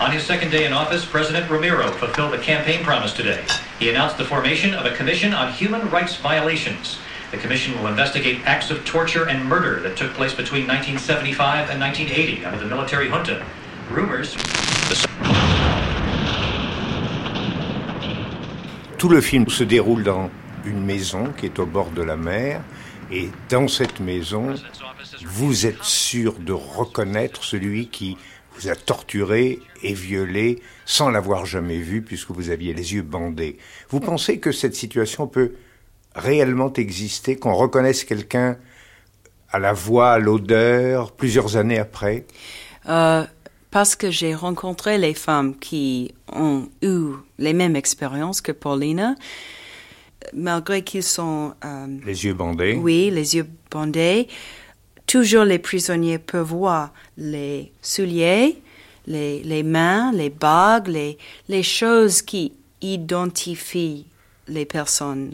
[0.03, 3.41] On his second day in office, President Ramiro fulfilled a campaign promise today.
[3.79, 6.97] He announced the formation of a commission on human rights violations.
[7.31, 11.79] The commission will investigate acts of torture and murder that took place between 1975 and
[11.79, 13.45] 1980 under the military junta.
[13.89, 14.35] Rumors.
[18.97, 20.29] Tout le film se déroule dans
[20.65, 22.61] une maison qui est au bord de la mer.
[23.09, 24.55] Et dans cette maison,
[25.23, 28.17] vous êtes sûr de reconnaître celui qui
[28.55, 33.57] vous a torturé et violé sans l'avoir jamais vu puisque vous aviez les yeux bandés.
[33.89, 35.53] Vous pensez que cette situation peut
[36.15, 38.57] réellement exister, qu'on reconnaisse quelqu'un
[39.51, 42.25] à la voix, à l'odeur, plusieurs années après?
[42.87, 43.23] Euh,
[43.71, 49.15] Parce que j'ai rencontré les femmes qui ont eu les mêmes expériences que Paulina,
[50.33, 51.53] malgré qu'ils sont...
[51.65, 54.27] Euh, les yeux bandés Oui, les yeux bandés.
[55.07, 58.61] Toujours les prisonniers peuvent voir les souliers,
[59.05, 61.17] les, les mains, les bagues, les,
[61.49, 64.05] les choses qui identifient
[64.47, 65.33] les personnes.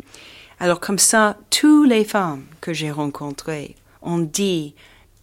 [0.60, 4.75] Alors comme ça, toutes les femmes que j'ai rencontrées ont dit,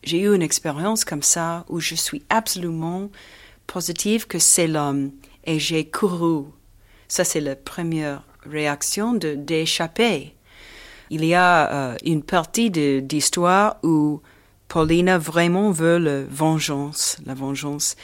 [0.02, 3.10] j'ai eu une expérience comme ça où je suis absolument
[3.66, 5.10] positive que c'est l'homme
[5.44, 6.44] et j'ai couru.
[7.08, 10.34] Ça, c'est la première réaction de d'échapper.
[11.10, 14.20] Il y a euh, une partie d'histoire où
[14.68, 17.96] Paulina vraiment veut la vengeance, la vengeance.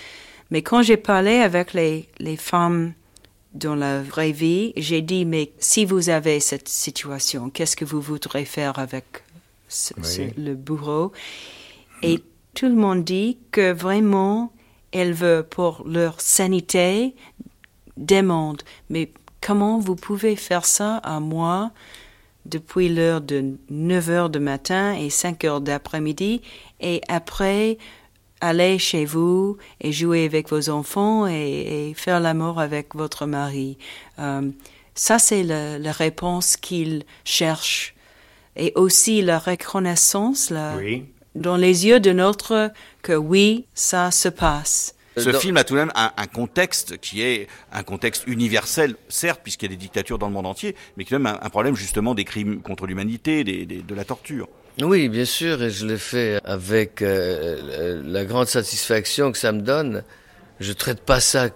[0.50, 2.92] Mais quand j'ai parlé avec les, les femmes
[3.54, 8.00] dans la vraie vie, j'ai dit, mais si vous avez cette situation, qu'est-ce que vous
[8.00, 9.24] voudrez faire avec
[10.36, 11.12] le bourreau?
[12.02, 12.22] Et
[12.54, 14.52] tout le monde dit que vraiment,
[14.92, 17.14] elle veut pour leur sanité,
[17.96, 21.72] demande, mais comment vous pouvez faire ça à moi?
[22.46, 26.42] Depuis l'heure de 9 heures du matin et 5 heures d'après-midi
[26.80, 27.78] et après
[28.40, 33.78] aller chez vous et jouer avec vos enfants et, faire l'amour avec votre mari.
[34.18, 34.50] Euh,
[34.94, 37.94] ça, c'est la, réponse qu'il cherche.
[38.56, 40.52] Et aussi la reconnaissance
[41.34, 44.94] dans les yeux de notre que oui, ça se passe.
[45.16, 49.40] Ce film a tout de même un, un, contexte qui est un contexte universel, certes,
[49.42, 51.76] puisqu'il y a des dictatures dans le monde entier, mais qui est même un, problème
[51.76, 54.48] justement des crimes contre l'humanité, des, des, de la torture.
[54.80, 59.60] Oui, bien sûr, et je l'ai fait avec euh, la grande satisfaction que ça me
[59.60, 60.02] donne.
[60.60, 61.48] Je traite pas ça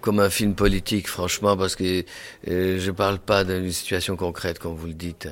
[0.00, 2.04] comme un film politique, franchement, parce que
[2.48, 5.28] euh, je parle pas d'une situation concrète, comme vous le dites.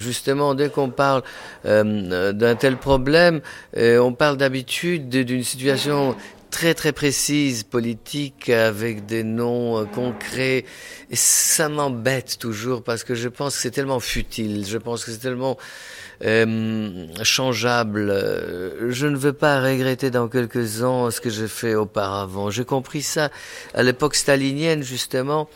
[0.00, 1.22] Justement, dès qu'on parle
[1.66, 3.40] euh, d'un tel problème,
[3.76, 6.16] euh, on parle d'habitude d'une situation
[6.54, 10.64] très très précise, politique, avec des noms euh, concrets.
[11.10, 15.10] Et ça m'embête toujours parce que je pense que c'est tellement futile, je pense que
[15.10, 15.58] c'est tellement
[16.24, 18.06] euh, changeable.
[18.88, 22.50] Je ne veux pas regretter dans quelques ans ce que j'ai fait auparavant.
[22.50, 23.30] J'ai compris ça
[23.74, 25.48] à l'époque stalinienne, justement,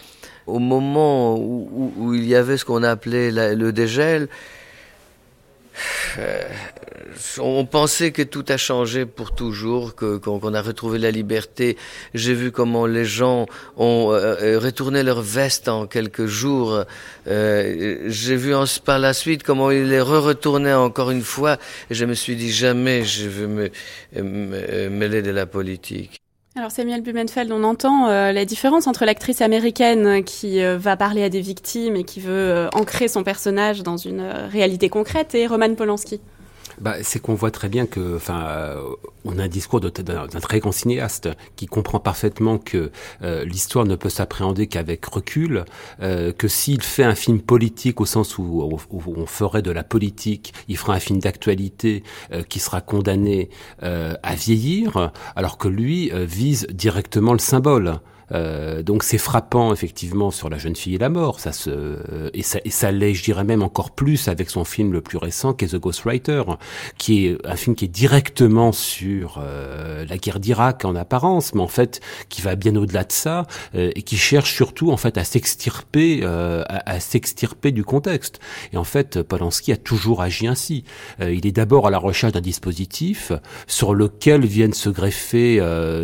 [0.49, 4.29] au moment où, il y avait ce qu'on appelait le dégel.
[6.19, 6.43] Euh,
[7.39, 11.77] on pensait que tout a changé pour toujours, qu'on a retrouvé la liberté.
[12.15, 16.85] J'ai vu comment les gens ont euh, euh, retourné leur veste en quelques jours.
[17.27, 21.57] J'ai vu par la suite comment ils les re-retournaient encore une fois.
[21.91, 23.71] Je me suis dit jamais je veux
[24.17, 26.21] me mêler de la politique.
[26.59, 31.23] Alors Samuel Blumenfeld, on entend euh, la différence entre l'actrice américaine qui euh, va parler
[31.23, 35.47] à des victimes et qui veut euh, ancrer son personnage dans une réalité concrète et
[35.47, 36.21] Roman Polanski.
[36.81, 38.83] Bah, c'est qu'on voit très bien que, enfin, euh,
[39.25, 42.91] on a un discours d'un très grand cinéaste qui comprend parfaitement que
[43.23, 45.65] euh, l'histoire ne peut s'appréhender qu'avec recul,
[46.03, 48.69] euh, que s'il fait un film politique au sens où,
[49.07, 52.03] on ferait de la politique, il fera un film d'actualité
[52.49, 53.51] qui sera condamné
[53.81, 58.01] à vieillir, alors que lui vise directement le symbole.
[58.33, 61.99] Euh, donc c'est frappant effectivement sur la jeune fille et la mort, ça se
[62.35, 65.19] et ça et ça l'est, je dirais même encore plus avec son film le plus
[65.19, 66.43] récent, qui est The Ghostwriter,
[66.99, 71.63] qui est un film qui est directement sur euh, la guerre d'Irak en apparence, mais
[71.63, 75.17] en fait qui va bien au-delà de ça euh, et qui cherche surtout en fait
[75.19, 78.41] à s'extirper, à, à s'extirper du contexte.
[78.73, 80.85] Et en fait, Polanski a toujours agi ainsi.
[81.21, 83.33] il est d'abord à la recherche d'un dispositif
[83.67, 85.61] sur lequel viennent se greffer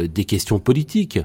[0.08, 1.18] des questions politiques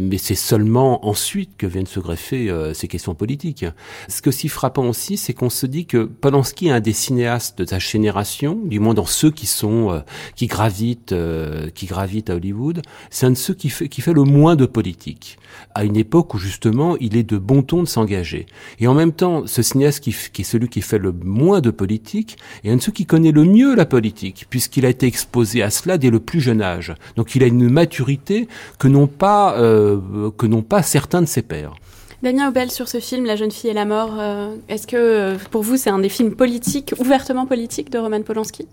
[0.00, 3.64] mais c'est seulement ensuite que viennent se greffer euh, ces questions politiques.
[4.08, 7.58] Ce que si frappant aussi, c'est qu'on se dit que Polanski est un des cinéastes
[7.58, 10.00] de sa génération, du moins dans ceux qui sont euh,
[10.36, 14.12] qui gravitent euh, qui gravitent à Hollywood, c'est un de ceux qui fait qui fait
[14.12, 15.38] le moins de politique
[15.74, 18.46] à une époque où justement il est de bon ton de s'engager.
[18.78, 21.70] Et en même temps, ce cinéaste qui, qui, est celui qui fait le moins de
[21.70, 25.62] politique est un de ceux qui connaît le mieux la politique, puisqu'il a été exposé
[25.62, 26.94] à cela dès le plus jeune âge.
[27.16, 29.89] Donc il a une maturité que n'ont pas euh,
[30.36, 31.74] que n'ont pas certains de ses pairs.
[32.22, 35.36] Damien Aubel, sur ce film, La jeune fille et la mort, euh, est-ce que euh,
[35.50, 38.68] pour vous c'est un des films politiques, ouvertement politiques de Roman Polanski?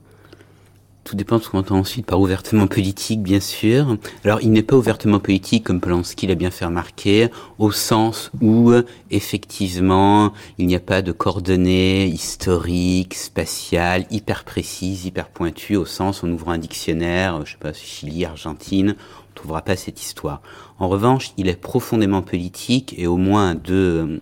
[1.06, 3.96] Tout dépend de ce qu'on entend ensuite par ouvertement politique, bien sûr.
[4.26, 8.74] Alors, il n'est pas ouvertement politique, comme Polanski l'a bien fait remarquer, au sens où,
[9.10, 16.26] effectivement, il n'y a pas de coordonnées historiques, spatiales, hyper précises, hyper pointues, au sens,
[16.26, 20.42] en ouvrant un dictionnaire, je sais pas, Chili, Argentine, on trouvera pas cette histoire.
[20.80, 24.20] En revanche, il est profondément politique, et au moins deux,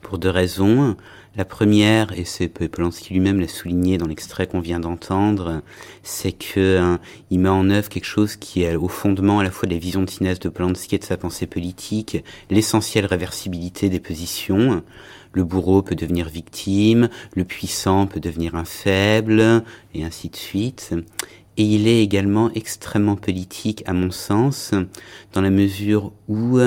[0.00, 0.96] pour deux raisons.
[1.36, 5.62] La première, et c'est Polanski lui-même l'a souligné dans l'extrait qu'on vient d'entendre,
[6.02, 6.98] c'est que hein,
[7.30, 10.38] met en œuvre quelque chose qui est au fondement à la fois des visions de
[10.38, 14.82] de Polanski et de sa pensée politique, l'essentielle réversibilité des positions.
[15.32, 19.62] Le bourreau peut devenir victime, le puissant peut devenir un faible,
[19.94, 20.92] et ainsi de suite.
[21.60, 24.72] Et il est également extrêmement politique, à mon sens,
[25.34, 26.58] dans la mesure où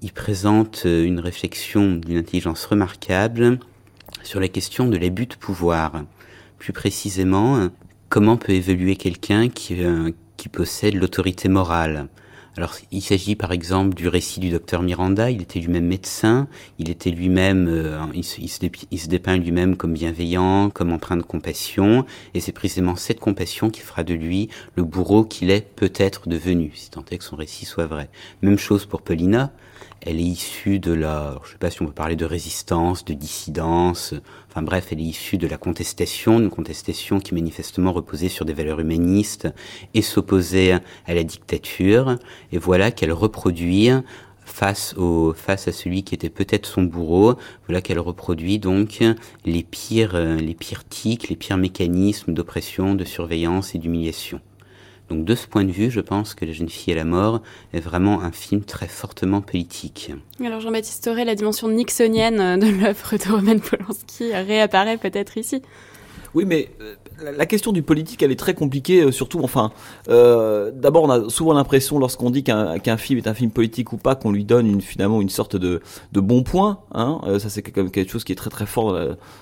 [0.00, 3.58] il présente une réflexion d'une intelligence remarquable
[4.22, 6.04] sur la question de l'abus de pouvoir.
[6.56, 7.68] Plus précisément,
[8.10, 12.06] comment peut évoluer quelqu'un qui, euh, qui possède l'autorité morale?
[12.58, 15.30] Alors, il s'agit par exemple du récit du docteur Miranda.
[15.30, 16.48] Il était lui-même médecin.
[16.80, 22.04] Il était lui-même, euh, il, se, se, dépeint lui-même comme bienveillant, comme empreint de compassion.
[22.34, 26.72] Et c'est précisément cette compassion qui fera de lui le bourreau qu'il est peut-être devenu,
[26.74, 28.08] si tant est que son récit soit vrai.
[28.42, 29.52] Même chose pour Paulina.
[30.00, 33.14] Elle est issue de la, je sais pas si on peut parler de résistance, de
[33.14, 34.14] dissidence,
[34.48, 38.52] enfin bref, elle est issue de la contestation, une contestation qui manifestement reposait sur des
[38.52, 39.48] valeurs humanistes
[39.94, 40.72] et s'opposait
[41.06, 42.16] à la dictature.
[42.52, 43.90] Et voilà qu'elle reproduit
[44.44, 47.34] face au face à celui qui était peut-être son bourreau,
[47.66, 49.04] voilà qu'elle reproduit donc
[49.44, 54.40] les pires les pires tics, les pires mécanismes d'oppression, de surveillance et d'humiliation.
[55.08, 57.40] Donc de ce point de vue, je pense que La jeune fille et la mort
[57.72, 60.12] est vraiment un film très fortement politique.
[60.44, 65.62] Alors Jean-Baptiste Auré, la dimension nixonienne de l'œuvre de Roman Polanski réapparaît peut-être ici.
[66.34, 69.70] Oui, mais euh, la question du politique, elle est très compliquée, euh, surtout, enfin,
[70.08, 73.96] euh, d'abord, on a souvent l'impression, lorsqu'on dit qu'un film est un film politique ou
[73.96, 75.80] pas, qu'on lui donne une, finalement une sorte de,
[76.12, 76.78] de bon point.
[76.92, 77.20] Hein.
[77.26, 78.96] Euh, ça, c'est quand même quelque chose qui est très très fort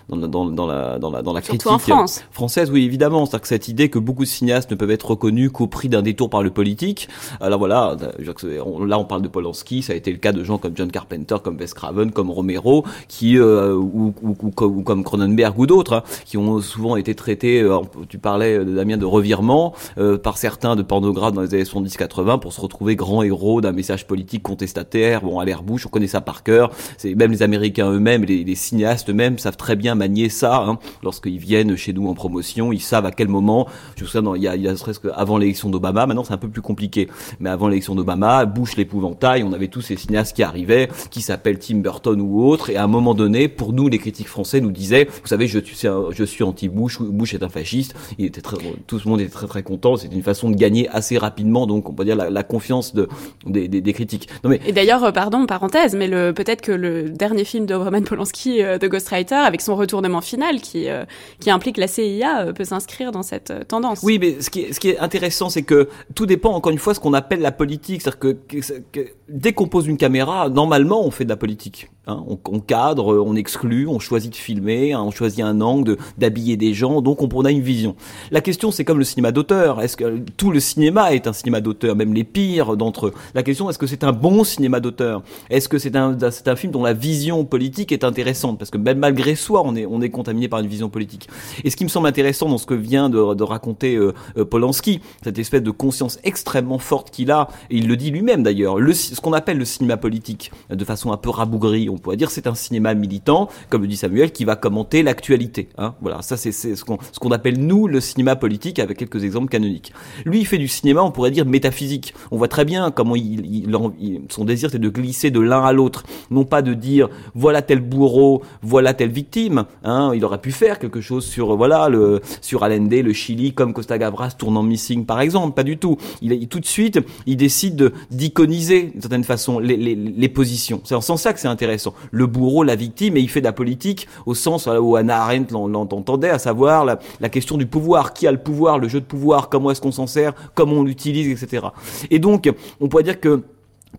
[0.08, 2.24] dans, dans, dans, la, dans la, dans la critique en France.
[2.30, 2.70] française.
[2.70, 3.26] Oui, évidemment.
[3.26, 6.02] C'est-à-dire que cette idée que beaucoup de cinéastes ne peuvent être reconnus qu'au prix d'un
[6.02, 7.08] détour par le politique.
[7.40, 10.72] Alors voilà, là, on parle de Polanski, ça a été le cas de gens comme
[10.76, 15.94] John Carpenter, comme Wes Craven, comme Romero, qui ou, ou, ou, comme Cronenberg ou d'autres,
[15.94, 17.65] hein, qui ont souvent été traités euh,
[18.08, 22.40] tu parlais, euh, Damien, de revirement euh, par certains de pornographes dans les années 70-80
[22.40, 25.22] pour se retrouver grand héros d'un message politique contestataire.
[25.22, 26.70] Bon, à l'air bouche, on connaît ça par cœur.
[26.98, 30.64] C'est même les Américains eux-mêmes, les, les, cinéastes eux-mêmes savent très bien manier ça.
[30.64, 30.78] Hein.
[31.02, 33.66] Lorsqu'ils viennent chez nous en promotion, ils savent à quel moment.
[33.96, 36.06] Je me souviens, il y a, il y a presque avant l'élection d'Obama.
[36.06, 37.08] Maintenant, c'est un peu plus compliqué.
[37.40, 41.58] Mais avant l'élection d'Obama, Bush l'épouvantail, on avait tous ces cinéastes qui arrivaient, qui s'appellent
[41.58, 42.70] Tim Burton ou autres.
[42.70, 45.58] Et à un moment donné, pour nous, les critiques français nous disaient, vous savez, je,
[45.62, 47.00] je suis anti-Bush.
[47.00, 47.94] Bush est un fasciste.
[48.18, 49.96] Il était très, tout le monde était très très content.
[49.96, 53.08] C'est une façon de gagner assez rapidement, donc on peut dire la, la confiance de,
[53.46, 54.28] des, des, des, critiques.
[54.44, 57.74] Non mais et d'ailleurs, euh, pardon, parenthèse, mais le peut-être que le dernier film de
[57.74, 61.04] Roman Polanski, euh, de Ghostwriter, avec son retournement final qui euh,
[61.40, 64.00] qui implique la CIA, peut s'inscrire dans cette tendance.
[64.02, 66.78] Oui, mais ce qui est, ce qui est intéressant, c'est que tout dépend encore une
[66.78, 70.48] fois ce qu'on appelle la politique, c'est-à-dire que, que, que dès qu'on pose une caméra,
[70.48, 71.90] normalement, on fait de la politique.
[72.06, 72.22] Hein.
[72.28, 76.56] On, on, cadre, on exclut, on choisit de filmer, hein, on choisit un angle, d'habiller
[76.56, 77.00] des gens.
[77.00, 77.96] Donc on, on a une vision.
[78.30, 79.80] La question, c'est comme le cinéma d'auteur.
[79.80, 83.14] Est-ce que tout le cinéma est un cinéma d'auteur, même les pires d'entre eux?
[83.34, 85.22] La question, est-ce que c'est un bon cinéma d'auteur?
[85.50, 86.16] Est-ce que c'est un,
[86.56, 88.58] film dont la vision politique est intéressante?
[88.58, 91.28] Parce que même malgré soi, on est, on est contaminé par une vision politique.
[91.64, 95.00] Et ce qui me semble intéressant dans ce que vient de, raconter euh, euh, Polanski,
[95.22, 99.20] cette espèce de conscience extrêmement forte qu'il a, et il le dit lui-même d'ailleurs, ce
[99.20, 102.54] qu'on appelle le cinéma politique, de façon un peu rabougrie, on pourrait dire, c'est un
[102.54, 105.68] cinéma militant, comme le dit Samuel, qui va commenter l'actualité.
[105.78, 105.94] Hein.
[106.00, 109.92] Voilà, ça c'est ce qu'on ce appelle nous le cinéma politique, avec quelques exemples canoniques.
[110.24, 112.14] Lui, il fait du cinéma, on pourrait dire métaphysique.
[112.30, 115.72] On voit très bien comment il, il, son désir, c'est de glisser de l'un à
[115.72, 119.64] l'autre, non pas de dire voilà tel bourreau, voilà telle victime.
[119.84, 120.12] Hein.
[120.14, 123.98] Il aurait pu faire quelque chose sur voilà le sur Allende, le Chili, comme Costa
[123.98, 125.54] Gavras tournant Missing par exemple.
[125.54, 125.96] Pas du tout.
[126.22, 130.80] Il, tout de suite, il décide d'iconiser d'une certaine façon les, les, les positions.
[130.84, 131.94] C'est en sens ça que c'est intéressant.
[132.10, 135.52] Le bourreau, la victime, et il fait de la politique au sens où Anna Arendt
[135.52, 138.12] l'entendait, à savoir la, la, question du pouvoir.
[138.12, 140.84] Qui a le pouvoir, le jeu de pouvoir, comment est-ce qu'on s'en sert, comment on
[140.84, 141.66] l'utilise, etc.
[142.10, 142.50] Et donc,
[142.80, 143.42] on pourrait dire que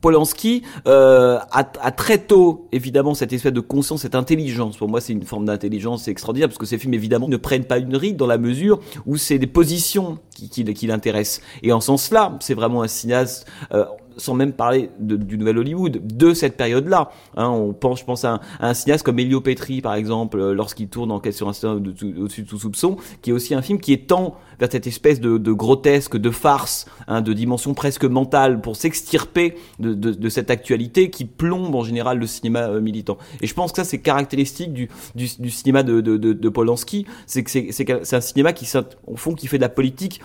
[0.01, 4.77] Polanski euh, a, a, très tôt, évidemment, cette espèce de conscience, cette intelligence.
[4.77, 7.77] Pour moi, c'est une forme d'intelligence extraordinaire, parce que ces films, évidemment, ne prennent pas
[7.77, 11.41] une ride dans la mesure où c'est des positions qui, qui, qui l'intéressent.
[11.63, 13.47] Et en sens-là, c'est vraiment un cinéaste...
[13.73, 13.85] Euh,
[14.17, 17.11] sans même parler de, du nouvel Hollywood, de cette période-là.
[17.35, 20.87] Hein, on pense, je pense à un, cinéaste comme Elio Petri, par exemple, euh, lorsqu'il
[20.87, 24.07] tourne en sur un au-dessus de tout soupçon, qui est aussi un film qui est
[24.07, 28.75] tant vers cette espèce de, de grotesque, de farce, hein, de dimension presque mentale, pour
[28.75, 33.17] s'extirper de, de, de, cette actualité qui plombe en général le cinéma euh, militant.
[33.41, 37.05] Et je pense que ça, c'est caractéristique du, du, du, cinéma de, de, de Polanski,
[37.25, 38.67] c'est que c'est un cinéma qui,
[39.05, 40.21] au fond, qui fait de la politique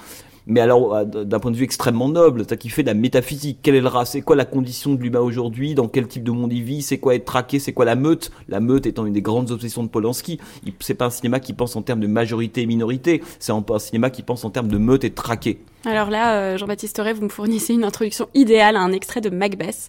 [0.47, 3.59] mais alors euh, d'un point de vue extrêmement noble, qui fait de la métaphysique.
[3.63, 5.75] Quelle est le race C'est quoi la condition de l'humain aujourd'hui?
[5.75, 6.83] Dans quel type de monde il vit?
[6.83, 7.59] C'est quoi être traqué?
[7.59, 8.31] C'est quoi la meute?
[8.49, 10.39] La meute étant une des grandes obsessions de Polanski.
[10.81, 13.23] C'est pas un cinéma qui pense en termes de majorité et minorité.
[13.39, 15.59] C'est un, cinéma qui pense en termes de meute et de traqué.
[15.85, 19.31] Alors là, euh, Jean-Baptiste Auré, vous me fournissez une introduction idéale à un extrait de
[19.31, 19.89] Macbeth,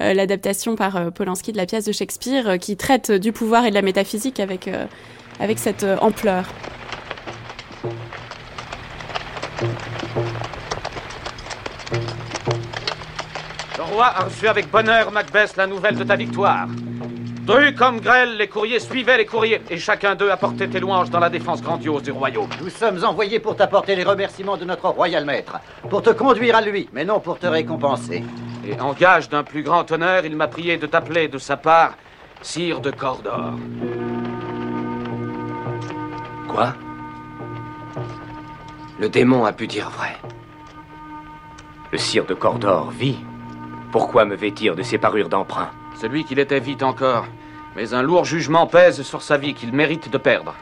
[0.00, 3.74] euh, l'adaptation par Polanski de la pièce de Shakespeare, qui traite du pouvoir et de
[3.74, 4.70] la métaphysique avec,
[5.40, 6.46] avec cette ampleur.
[13.76, 16.66] Le roi a reçu avec bonheur, Macbeth, la nouvelle de ta victoire.
[17.44, 21.18] Dru comme grêle, les courriers suivaient les courriers, et chacun d'eux apportait tes louanges dans
[21.18, 22.48] la défense grandiose du royaume.
[22.60, 25.58] Nous sommes envoyés pour t'apporter les remerciements de notre royal maître,
[25.90, 28.22] pour te conduire à lui, mais non pour te récompenser.
[28.64, 31.94] Et en gage d'un plus grand honneur, il m'a prié de t'appeler de sa part
[32.42, 33.54] Sire de Cordor.
[36.48, 36.74] Quoi?
[39.02, 40.16] Le démon a pu dire vrai.
[41.90, 43.18] Le sire de Cordor vit.
[43.90, 45.72] Pourquoi me vêtir de ses parures d'emprunt?
[46.00, 47.26] Celui qu'il était vite encore.
[47.74, 50.54] Mais un lourd jugement pèse sur sa vie qu'il mérite de perdre.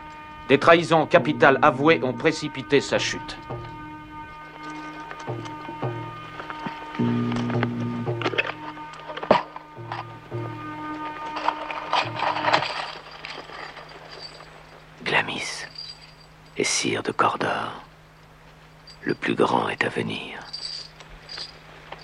[0.49, 3.37] Des trahisons capitales avouées ont précipité sa chute.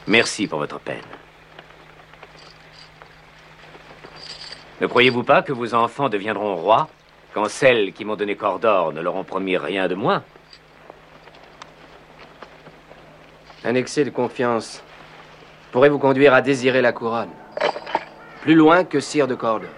[0.07, 1.03] Merci pour votre peine.
[4.81, 6.89] Ne croyez-vous pas que vos enfants deviendront rois
[7.33, 10.23] quand celles qui m'ont donné Cordor ne leur ont promis rien de moins?
[13.65, 14.83] Un excès de confiance
[15.73, 17.31] pourrait vous conduire à désirer la couronne.
[18.43, 19.69] Plus loin que Sire de Cordor.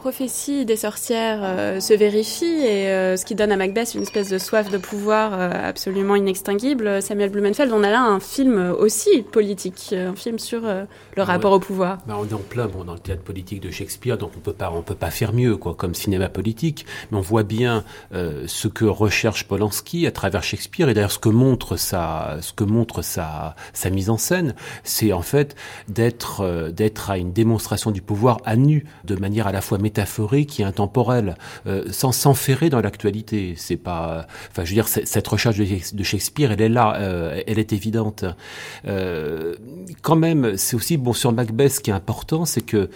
[0.00, 4.30] Prophétie des sorcières euh, se vérifie et euh, ce qui donne à Macbeth une espèce
[4.30, 7.02] de soif de pouvoir euh, absolument inextinguible.
[7.02, 10.86] Samuel Blumenfeld, on a là un film aussi politique, un film sur le
[11.18, 11.98] ah rapport au pouvoir.
[12.06, 14.54] Bah, on est en plein bon, dans le théâtre politique de Shakespeare, donc on peut
[14.54, 18.68] pas on peut pas faire mieux quoi comme cinéma politique, mais on voit bien ce
[18.68, 23.02] que recherche Polanski à travers Shakespeare et d'ailleurs ce que montre sa ce que montre
[23.02, 25.56] sa sa mise en scène, c'est en fait
[25.88, 30.50] d'être d'être à une démonstration du pouvoir à nu de manière à la fois métaphorique
[30.50, 31.36] qui est intemporelle,
[31.66, 33.54] euh, sans s'enferrer dans l'actualité.
[33.56, 37.58] C'est pas, enfin, je veux dire, cette recherche de Shakespeare, elle est là, euh, elle
[37.58, 38.24] est évidente.
[38.86, 39.56] Euh,
[40.02, 42.88] quand même, c'est aussi bon sur Macbeth, ce qui est important, c'est que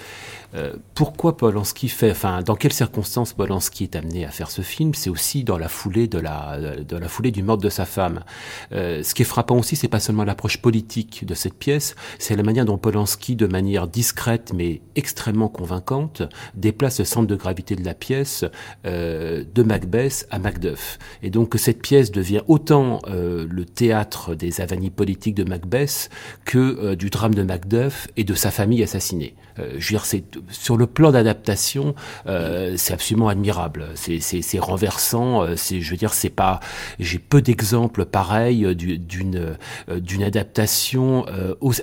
[0.94, 4.94] pourquoi Polanski fait, enfin, dans quelles circonstances Polanski est amené à faire ce film?
[4.94, 6.58] C'est aussi dans la foulée de la,
[7.08, 8.20] foulée du meurtre de sa femme.
[8.72, 12.36] Euh, ce qui est frappant aussi, c'est pas seulement l'approche politique de cette pièce, c'est
[12.36, 16.22] la manière dont Polanski, de manière discrète mais extrêmement convaincante,
[16.54, 18.44] déplace place le centre de gravité de la pièce
[18.84, 20.98] euh, de Macbeth à Macduff.
[21.22, 26.10] Et donc cette pièce devient autant euh, le théâtre des avanies politiques de Macbeth
[26.44, 29.34] que euh, du drame de Macduff et de sa famille assassinée.
[29.58, 31.94] Euh, je veux dire, sur le plan d'adaptation,
[32.26, 33.86] euh, c'est absolument admirable.
[33.94, 35.42] C'est, renversant.
[35.42, 36.60] euh, C'est, je veux dire, c'est pas.
[36.98, 39.56] J'ai peu d'exemples pareils du- d'une
[39.88, 41.26] d'une adaptation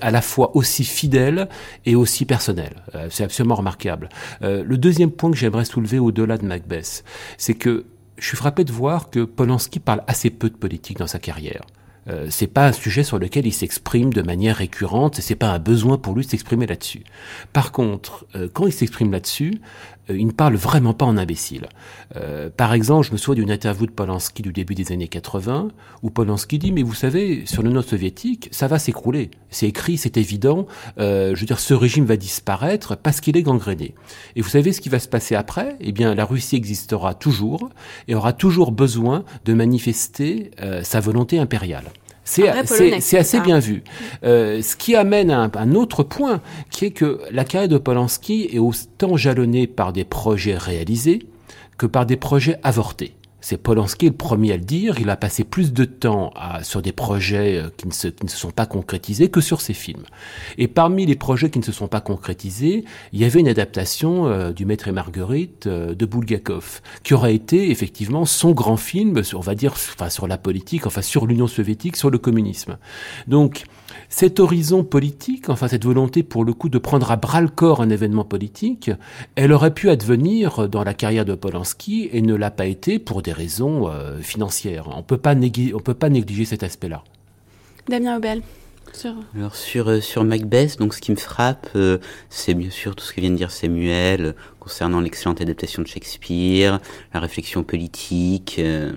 [0.00, 1.48] à la fois aussi fidèle
[1.86, 2.82] et aussi personnelle.
[3.10, 4.08] C'est absolument remarquable.
[4.40, 7.04] Le deuxième point que j'aimerais soulever au-delà de Macbeth,
[7.38, 7.84] c'est que
[8.18, 11.62] je suis frappé de voir que Polanski parle assez peu de politique dans sa carrière.
[12.08, 15.50] Euh, c'est pas un sujet sur lequel il s'exprime de manière récurrente, et c'est pas
[15.50, 17.04] un besoin pour lui de s'exprimer là-dessus.
[17.52, 19.60] Par contre, euh, quand il s'exprime là-dessus,
[20.08, 21.68] il ne parle vraiment pas en imbécile.
[22.16, 25.68] Euh, par exemple, je me souviens d'une interview de Polanski du début des années 80,
[26.02, 29.30] où Polanski dit, mais vous savez, sur l'Union soviétique, ça va s'écrouler.
[29.50, 30.66] C'est écrit, c'est évident,
[30.98, 33.94] euh, je veux dire, ce régime va disparaître parce qu'il est gangréné.
[34.34, 35.76] Et vous savez ce qui va se passer après?
[35.80, 37.70] Eh bien, la Russie existera toujours
[38.08, 41.84] et aura toujours besoin de manifester euh, sa volonté impériale.
[43.00, 43.82] C'est assez bien vu.
[44.24, 47.78] Euh, ce qui amène à un, un autre point, qui est que la carrière de
[47.78, 51.26] Polanski est autant jalonnée par des projets réalisés
[51.78, 53.14] que par des projets avortés.
[53.42, 54.98] C'est Polanski le premier à le dire.
[55.00, 58.24] Il a passé plus de temps à- sur des projets euh, qui ne, se, qui
[58.24, 60.04] ne se sont pas concrétisés que sur ses films.
[60.58, 64.26] Et parmi les projets qui ne se sont pas concrétisés, il y avait une adaptation
[64.28, 69.24] euh, du Maître et Marguerite euh, de Bulgakov, qui aurait été effectivement son grand film,
[69.24, 72.78] sur, on va dire, enfin, sur la politique, enfin sur l'Union soviétique, sur le communisme.
[73.26, 73.64] Donc,
[74.08, 77.82] cet horizon politique, enfin cette volonté pour le coup de prendre à bras le corps
[77.82, 78.90] un événement politique,
[79.34, 83.20] elle aurait pu advenir dans la carrière de Polanski et ne l'a pas été pour
[83.20, 84.88] des raisons euh, financières.
[84.96, 87.02] On peut pas négliger, on peut pas négliger cet aspect-là.
[87.88, 88.42] Damien Aubel.
[88.92, 89.14] Sur...
[89.34, 93.04] Alors sur, euh, sur Macbeth, donc ce qui me frappe, euh, c'est bien sûr tout
[93.04, 96.78] ce que vient de dire Samuel euh, concernant l'excellente adaptation de Shakespeare,
[97.14, 98.92] la réflexion politique, euh,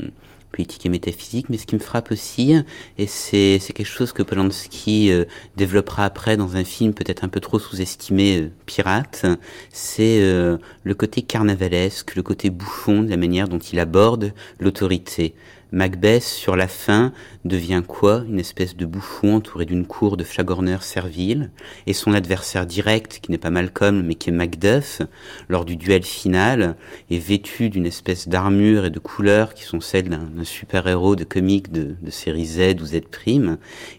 [0.55, 2.55] politique et métaphysique, mais ce qui me frappe aussi,
[2.97, 5.25] et c'est quelque chose que Polanski euh,
[5.57, 9.25] développera après dans un film peut-être un peu trop sous-estimé, euh, Pirate,
[9.71, 14.31] c'est euh, le côté carnavalesque, le côté bouffon de la manière dont il aborde
[14.61, 15.33] l'autorité.
[15.75, 17.11] Macbeth, sur la fin,
[17.43, 18.23] devient quoi?
[18.29, 21.51] Une espèce de bouffon entouré d'une cour de flagorneurs serviles,
[21.85, 25.01] et son adversaire direct, qui n'est pas Malcolm, mais qui est Macduff,
[25.49, 26.77] lors du duel final,
[27.11, 31.69] est vêtu d'une espèce d'armure et de couleurs qui sont celles d'un super-héros de comics
[31.69, 33.01] de, de série Z ou Z',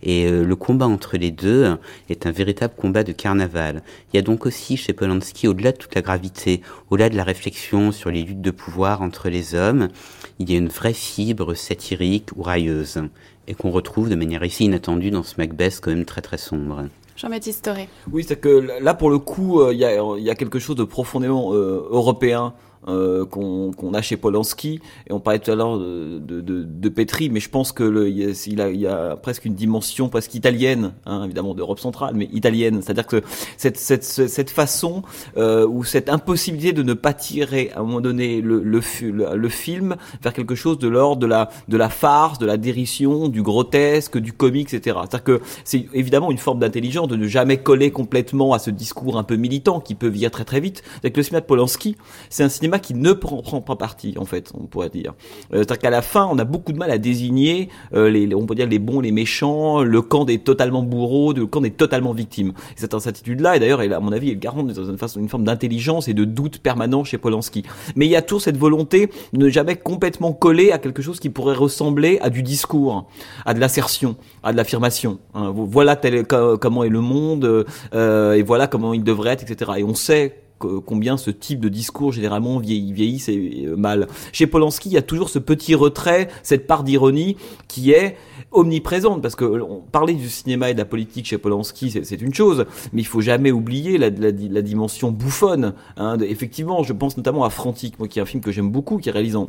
[0.02, 1.76] et euh, le combat entre les deux
[2.08, 3.82] est un véritable combat de carnaval.
[4.12, 7.24] Il y a donc aussi chez Polanski, au-delà de toute la gravité, au-delà de la
[7.24, 9.88] réflexion sur les luttes de pouvoir entre les hommes,
[10.38, 13.02] il y a une vraie fibre satirique ou railleuse,
[13.48, 16.84] et qu'on retrouve de manière ici inattendue dans ce Macbeth quand même très très sombre.
[17.16, 17.88] Jean-Baptiste Toré.
[18.12, 20.58] Oui, c'est que là, pour le coup, euh, il y, a, il y a quelque
[20.58, 22.52] chose de profondément euh, européen.
[22.88, 24.80] Euh, qu'on qu'on a chez Polanski.
[25.08, 28.08] Et on parlait tout à l'heure de, de, de, Petri mais je pense que le,
[28.08, 32.14] il, y a, il, y a presque une dimension presque italienne hein, évidemment d'Europe centrale
[32.14, 32.80] mais italienne.
[32.82, 33.22] C'est à dire que
[33.56, 35.02] cette, cette, cette façon
[35.36, 38.80] euh, ou cette impossibilité de ne pas tirer à un moment donné le, le,
[39.34, 43.28] le, film vers quelque chose de l'ordre de la, de la farce de la dérision
[43.28, 47.16] du grotesque du comique etc c'est à dire que c'est évidemment une forme d'intelligence de
[47.16, 50.60] ne jamais coller complètement à ce discours un peu militant qui peut venir très très
[50.60, 50.82] vite.
[50.98, 51.96] Avec le cinéma de Polanski
[52.30, 55.14] c'est un cinéma qui ne prend, pas parti en fait on pourrait dire.
[55.52, 58.46] Euh, c'est-à-dire qu'à la fin on a beaucoup de mal à désigner euh, les, on
[58.46, 62.12] peut dire les bons les méchants le camp des totalement bourreaux le camp des totalement
[62.12, 62.52] victimes.
[62.76, 64.70] Et cette incertitude là et d'ailleurs à mon avis elle garante
[65.16, 67.62] une forme d'intelligence et de doute permanent chez Polanski.
[67.94, 71.20] Mais il y a toujours cette volonté de ne jamais complètement coller à quelque chose
[71.20, 73.06] qui pourrait ressembler à du discours
[73.44, 75.52] à de l'assertion à de l'affirmation hein.
[75.54, 79.84] voilà tel, comment est le monde euh, et voilà comment il devrait être etc et
[79.84, 83.36] on sait combien ce type de discours généralement vieillit, vieillit c'est
[83.76, 84.08] mal.
[84.32, 87.36] Chez Polanski, il y a toujours ce petit retrait, cette part d'ironie
[87.68, 88.16] qui est
[88.52, 92.34] omniprésente parce que on parlait du cinéma et de la politique chez Polanski, c'est une
[92.34, 95.74] chose, mais il faut jamais oublier la, la, la dimension bouffonne.
[95.96, 96.18] Hein.
[96.20, 99.08] Effectivement, je pense notamment à Frantic, moi qui est un film que j'aime beaucoup, qui
[99.08, 99.48] est réalisé en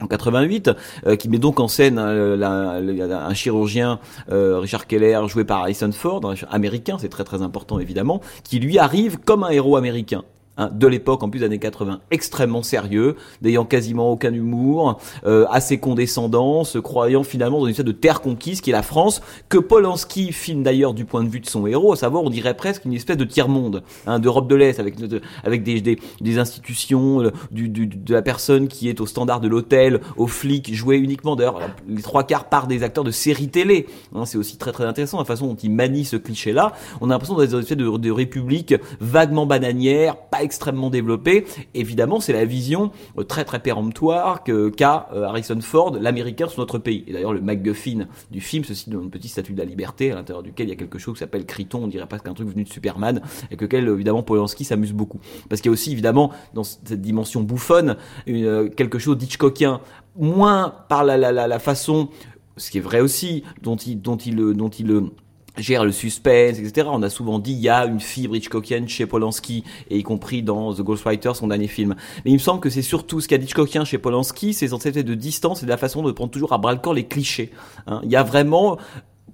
[0.00, 0.70] en 88,
[1.06, 3.98] euh, qui met donc en scène euh, la, un chirurgien,
[4.30, 8.78] euh, Richard Keller, joué par Harrison Ford, américain, c'est très très important évidemment, qui lui
[8.78, 10.24] arrive comme un héros américain.
[10.58, 15.76] Hein, de l'époque, en plus années 80, extrêmement sérieux, n'ayant quasiment aucun humour, euh, assez
[15.76, 19.58] condescendant, se croyant finalement dans une sorte de terre conquise qui est la France, que
[19.58, 22.86] Polanski filme d'ailleurs du point de vue de son héros, à savoir on dirait presque
[22.86, 27.30] une espèce de tiers-monde, hein, d'Europe de l'Est, avec, de, avec des, des, des institutions,
[27.50, 31.36] du, du, de la personne qui est au standard de l'hôtel, aux flics, joué uniquement,
[31.36, 34.84] d'ailleurs les trois quarts par des acteurs de séries télé, hein, c'est aussi très très
[34.86, 37.76] intéressant la façon dont il manie ce cliché-là, on a l'impression d'être dans une espèce
[37.76, 41.44] de, de république vaguement bananière, extrêmement développé.
[41.74, 46.78] Évidemment, c'est la vision euh, très très péremptoire qu'a euh, Harrison Ford, l'Américain sur notre
[46.78, 47.04] pays.
[47.06, 50.10] Et d'ailleurs, le MacGuffin du film se situe dans une petite statue de la liberté,
[50.10, 52.34] à l'intérieur duquel il y a quelque chose qui s'appelle Criton, on dirait pas qu'un
[52.34, 53.20] truc venu de Superman,
[53.50, 55.20] que lequel évidemment Polanski s'amuse beaucoup.
[55.48, 59.80] Parce qu'il y a aussi évidemment dans cette dimension bouffonne une, quelque chose d'Hitchcockien,
[60.16, 62.08] moins par la, façon
[62.56, 65.10] ce qui est vrai aussi, dont il, dont il, dont il
[65.58, 66.88] gère le suspense, etc.
[66.90, 70.42] On a souvent dit il y a une fibre Hitchcockienne chez Polanski, et y compris
[70.42, 71.94] dans The Ghostwriter, son dernier film.
[72.24, 74.68] Mais il me semble que c'est surtout ce qu'il y a d'Hitchcockien chez Polanski, c'est
[74.68, 77.06] cette de distance et de la façon de prendre toujours à bras le corps les
[77.06, 77.50] clichés.
[77.86, 78.00] Hein.
[78.04, 78.78] Il y a vraiment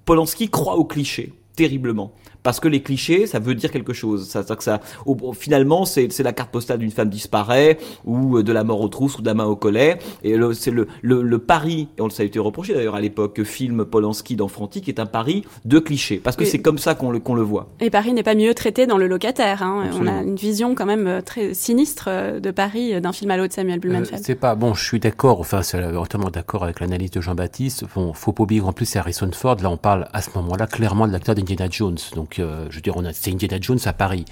[0.05, 4.27] Polanski croit aux clichés terriblement parce que les clichés, ça veut dire quelque chose.
[4.27, 8.51] Ça, ça, ça au, finalement, c'est la carte postale d'une femme disparaît, ou euh, de
[8.51, 9.97] la mort aux trousses, ou de la main au collet.
[10.23, 13.33] Et c'est le, le, le, pari, et on ça a été reproché d'ailleurs à l'époque,
[13.33, 16.93] que film Polanski dans Frantic est un pari de clichés, parce que c'est comme ça
[16.95, 17.69] qu'on le, qu'on le voit.
[17.79, 19.63] Et Paris n'est pas mieux traité dans le locataire.
[19.63, 19.89] Hein.
[19.99, 23.37] On a une vision quand même euh, très sinistre euh, de Paris d'un film à
[23.37, 24.21] l'autre, Samuel Blumenfeld.
[24.23, 24.73] c'est pas bon.
[24.73, 25.39] Je suis d'accord.
[25.39, 27.85] Enfin, c'est entièrement d'accord avec l'analyse de Jean-Baptiste.
[27.95, 29.57] Bon, faut pas oublier en plus c'est Harrison Ford.
[29.61, 31.97] Là, on parle à ce moment-là clairement de l'acteur d'Indiana Jones.
[32.15, 34.25] Donc, je veux dire, c'est Indiana Jones à Paris.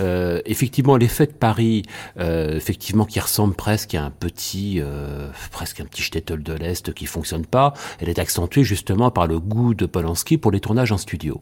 [0.00, 1.82] Euh, effectivement, l'effet de Paris,
[2.18, 6.92] euh, effectivement, qui ressemble presque à un petit, euh, presque un petit shtetl de l'Est
[6.92, 10.92] qui fonctionne pas, elle est accentuée justement par le goût de Polanski pour les tournages
[10.92, 11.40] en studio.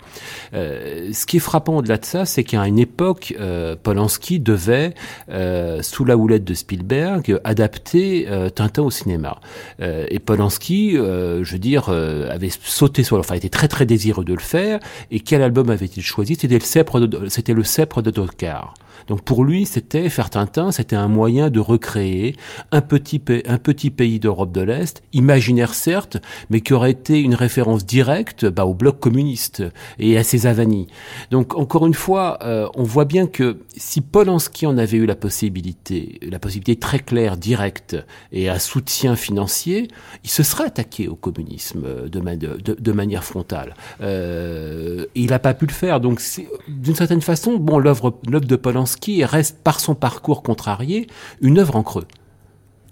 [0.55, 4.95] Euh, ce qui est frappant au-delà de ça, c'est qu'à une époque, euh, Polanski devait,
[5.31, 9.41] euh, sous la houlette de Spielberg, adapter Tintin au cinéma.
[9.81, 14.41] et Polanski, je veux dire, avait sauté sur, enfin, était très très désireux de le
[14.41, 14.81] faire.
[15.15, 16.35] Et quel album avait-il choisi?
[16.35, 18.75] C'était le sceptre de Dokar.
[19.07, 22.37] Donc pour lui, c'était faire Tintin, c'était un moyen de recréer
[22.73, 26.19] un petit, un petit pays d'Europe de l'Est, imaginaire certes,
[26.51, 29.63] mais qui aurait été une référence directe bah, au bloc communiste
[29.99, 30.87] et à ses avanies.
[31.31, 35.17] Donc encore une fois, euh, on voit bien que si Polanski en avait eu la
[35.17, 37.97] possibilité, la possibilité très claire, directe
[38.33, 39.89] et un soutien financier,
[40.23, 43.75] il se serait attaqué au communisme euh, de, manière frontale.
[44.01, 46.01] Euh, il n'a pas pu le faire.
[46.01, 46.21] Donc
[46.69, 51.07] d'une certaine façon, bon, l'œuvre de Polanski qui reste, par son parcours contrarié,
[51.41, 52.07] une œuvre en creux.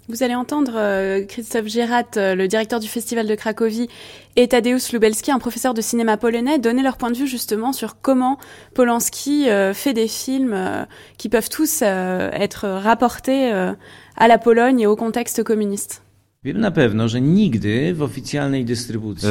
[0.09, 3.87] Vous allez entendre euh, Christophe Gérat, euh, le directeur du Festival de Cracovie,
[4.35, 8.01] et Tadeusz Lubelski, un professeur de cinéma polonais, donner leur point de vue justement sur
[8.01, 8.37] comment
[8.73, 10.85] Polanski euh, fait des films
[11.17, 16.02] qui peuvent tous être rapportés à la Pologne et au contexte communiste.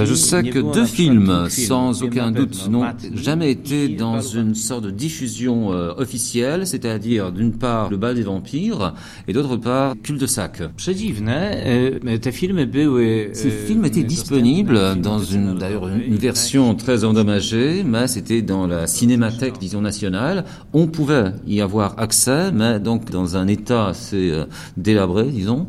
[0.06, 4.90] Je sais que deux films, sans aucun doute, n'ont jamais été dans une sorte de
[4.90, 8.94] diffusion euh, officielle, c'est-à-dire d'une part Le bal des vampires
[9.28, 10.62] et d'autre part Cul-de-sac.
[13.34, 18.86] Ces films étaient disponibles dans une, d'ailleurs, une version très endommagée, mais c'était dans la
[18.86, 20.46] cinémathèque, disons, nationale.
[20.72, 24.46] On pouvait y avoir accès, mais donc dans un état assez euh,
[24.78, 25.66] délabré, disons.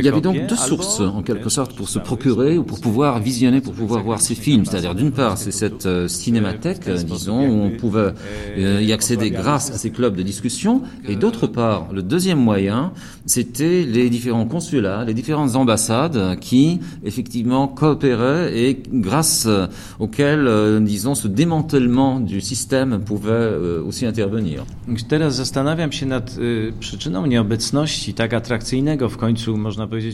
[0.00, 3.20] Il y avait donc deux sources, en quelque sorte, pour se procurer ou pour pouvoir
[3.20, 4.64] visionner, pour pouvoir voir ces films.
[4.64, 8.12] C'est-à-dire, d'une part, c'est cette euh, cinémathèque, disons, où on pouvait
[8.58, 10.82] euh, y accéder grâce à ces clubs de discussion.
[11.08, 12.92] Et d'autre part, le deuxième moyen,
[13.26, 19.66] c'était les différents consulats, les différentes ambassades qui, effectivement, coopéraient et grâce euh,
[19.98, 20.48] auxquels,
[20.82, 23.54] disons, ce démantèlement du système pouvait
[23.84, 24.64] aussi intervenir.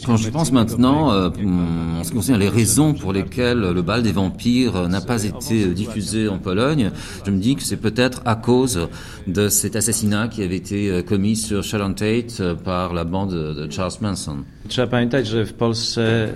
[0.06, 4.02] Quand je pense maintenant, euh, en ce qui concerne les raisons pour lesquelles le bal
[4.02, 6.90] des vampires n'a pas été diffusé en Pologne,
[7.26, 8.88] je me dis que c'est peut-être à cause
[9.26, 13.32] de cet assassinat qui avait été euh, commis sur Sharon Tate euh, par la bande
[13.32, 14.38] de Charles Manson.
[14.68, 16.28] Trzeba pamiętać, że w Polsce,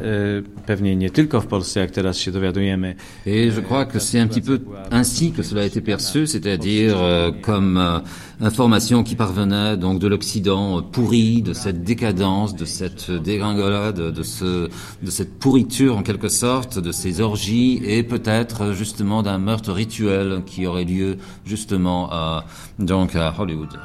[0.66, 2.94] pewnie nie tylko w Polsce, jak teraz się dowiadujemy.
[3.26, 4.60] Et je crois que c'est un petit peu
[4.90, 6.96] ainsi que cela a été perçu, c'est-à-dire
[7.42, 8.02] comme
[8.40, 14.68] information qui parvenait donc de l'Occident pourri, de cette décadence, de cette dégringolade, de ce,
[15.02, 20.42] de cette pourriture en quelque sorte, de ces orgies et peut-être justement d'un meurtre rituel
[20.46, 21.16] qui aurait lieu
[21.46, 22.44] justement à,
[22.78, 23.78] donc à Hollywood.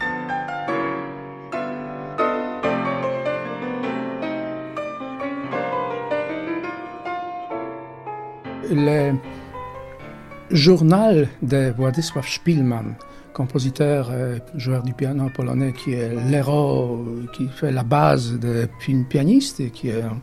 [8.72, 9.14] Le
[10.50, 12.96] journal de Władysław Spielmann,
[13.34, 18.68] compositeur, euh, joueur du piano polonais, qui est l'héros, qui fait la base de
[19.10, 20.22] pianiste et qui est un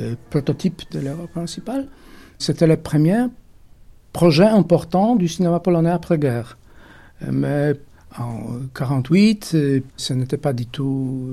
[0.00, 1.88] euh, prototype de l'héros principal.
[2.38, 3.26] C'était le premier
[4.12, 6.56] projet important du cinéma polonais après-guerre.
[7.30, 7.74] Mais
[8.18, 9.56] en 48,
[9.96, 11.28] ce n'était pas du tout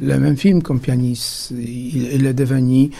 [0.00, 1.50] le même film comme pianiste.
[1.50, 2.90] Il est devenu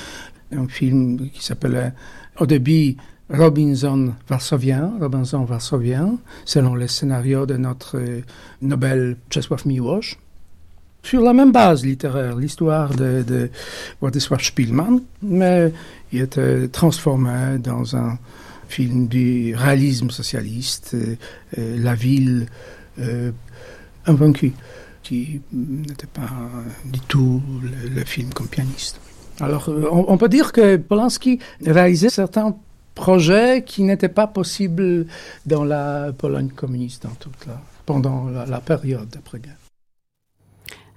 [0.55, 1.93] un film qui s'appelait
[2.39, 2.97] au début
[3.31, 7.99] Robinson varsovien, Robinson varsovien, selon le scénario de notre
[8.61, 10.19] Nobel Czesław Miłosz.
[11.03, 13.51] Sur la même base littéraire, l'histoire de, de
[14.01, 15.73] Władysław Spielmann, mais
[16.13, 18.19] il était transformé dans un
[18.69, 21.17] film du réalisme socialiste, euh,
[21.59, 22.47] la ville
[23.01, 23.33] euh,
[24.07, 24.53] invaincue,
[25.03, 26.31] qui n'était pas
[26.85, 29.02] du tout le, le film comme pianiste.
[29.41, 32.55] Alors, euh, on, peut dire que Polanski réalisait certains
[32.95, 35.07] projets qui n'étaient pas possibles
[35.47, 37.49] dans la Pologne communiste dans toute
[37.87, 39.57] pendant la période d'après-guerre.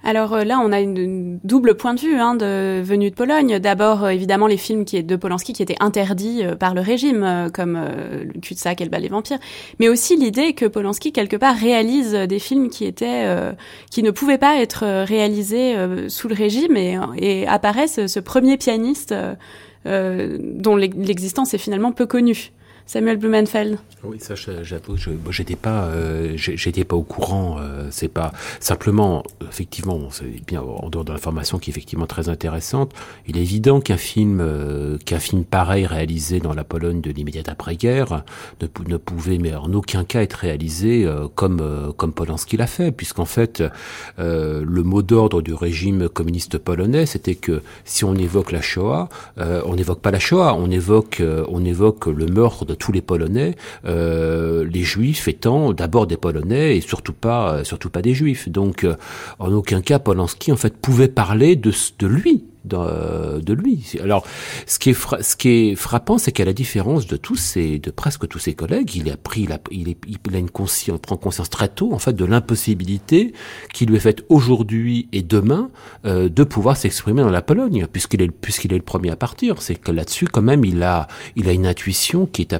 [0.06, 3.58] Alors euh, là, on a une, double point de vue hein, de venue de Pologne.
[3.58, 7.48] D'abord, euh, évidemment, les films qui de Polanski qui étaient interdits euh, par le régime,
[7.52, 9.40] comme euh, le cul-de-sac et le bal vampires,
[9.80, 13.26] mais aussi l'idée que Polanski quelque part réalise des films qui étaient,
[13.90, 15.76] qui ne pouvaient pas être réalisés
[16.08, 19.14] sous le régime, et, et apparaît ce, ce, premier pianiste
[19.84, 22.52] dont l'existence est finalement peu connue.
[22.86, 23.78] Samuel Blumenfeld.
[24.04, 24.96] Oui, ça, j'avoue,
[25.30, 27.56] j'étais pas, euh, j'étais pas au courant.
[27.58, 28.30] Euh, c'est pas
[28.60, 32.92] simplement, effectivement, c'est bien en dehors de l'information qui est effectivement très intéressante.
[33.26, 37.48] Il est évident qu'un film, euh, qu'un film pareil réalisé dans la Pologne de l'immédiate
[37.48, 38.22] après-guerre
[38.60, 43.62] ne, pouvait, mais en aucun cas, être réalisé comme comme Polanski l'a fait, puisqu'en fait,
[44.18, 49.08] le mot d'ordre du régime communiste polonais, c'était que si on évoque la Shoah,
[49.38, 53.56] on n'évoque pas la Shoah, on évoque, on évoque le meurtre de tous les Polonais,
[53.84, 58.48] euh, les Juifs étant d'abord des Polonais et surtout pas, surtout pas des Juifs.
[58.48, 58.94] Donc, euh,
[59.38, 63.84] en aucun cas, Polanski en fait pouvait parler de, de lui, de, lui.
[64.02, 64.26] Alors,
[64.66, 67.90] ce qui est, ce qui est frappant, c'est qu'à la différence de tous ses, de
[67.90, 71.50] presque tous ses collègues, il a pris, il, est, il a une conscience, prend conscience
[71.50, 73.32] très tôt, en fait, de l'impossibilité
[73.72, 75.70] qui lui est faite aujourd'hui et demain
[76.04, 79.62] euh, de pouvoir s'exprimer dans la Pologne, puisqu'il est, puisqu'il est le premier à partir.
[79.62, 82.54] C'est que là-dessus, quand même, il a, il a une intuition qui est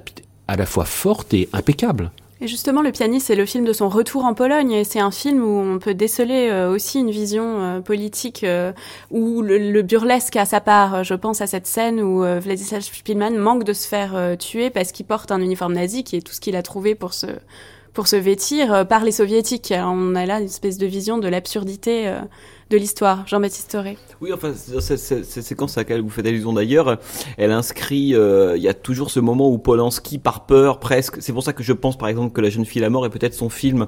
[0.48, 2.10] à la fois forte et impeccable.
[2.42, 5.10] Et justement, Le pianiste, c'est le film de son retour en Pologne, et c'est un
[5.10, 8.72] film où on peut déceler euh, aussi une vision euh, politique euh,
[9.10, 11.02] où le, le, burlesque a sa part.
[11.02, 15.06] Je pense à cette scène où Władysław Spielmann manque de se faire tuer parce qu'il
[15.06, 17.26] porte un uniforme nazi, qui est tout ce qu'il a trouvé pour se
[17.94, 19.72] pour se vêtir par les soviétiques.
[19.74, 22.12] On a là une espèce de vision de l'absurdité
[22.68, 23.26] de l'histoire.
[23.26, 23.96] Jean-Baptiste Toré.
[24.20, 26.98] Oui, enfin, cette, séquence à laquelle vous faites allusion d'ailleurs,
[27.36, 31.32] elle inscrit, euh, il y a toujours ce moment où Polanski, par peur, presque, c'est
[31.32, 33.34] pour ça que je pense par exemple que La jeune fille la mort est peut-être
[33.34, 33.86] son film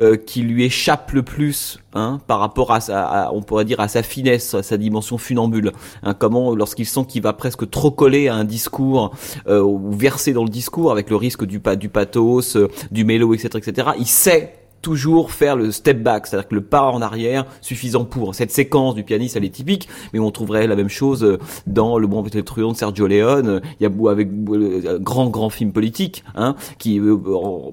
[0.00, 3.80] euh, qui lui échappe le plus hein, par rapport à, sa, à, on pourrait dire,
[3.80, 5.72] à sa finesse, à sa dimension funambule.
[6.02, 9.12] Hein, comment, lorsqu'il sent qu'il va presque trop coller à un discours
[9.48, 13.34] euh, ou verser dans le discours avec le risque du, du pathos, euh, du mélo,
[13.34, 17.44] etc., etc., il sait toujours faire le step back, c'est-à-dire que le pas en arrière
[17.60, 18.34] suffisant pour.
[18.34, 21.98] Cette séquence du pianiste, elle est typique, mais on trouverait la même chose euh, dans
[21.98, 23.60] Le Bon Petit Truand de Sergio Leone.
[23.80, 27.16] Il y a avec euh, grand grand film politique, hein, qui euh,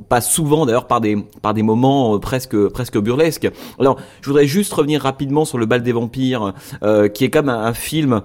[0.10, 3.50] passe souvent d'ailleurs par des par des moments euh, presque presque burlesques.
[3.80, 6.54] Alors, je voudrais juste revenir rapidement sur Le Bal des Vampires,
[6.84, 8.22] euh, qui est comme un, un film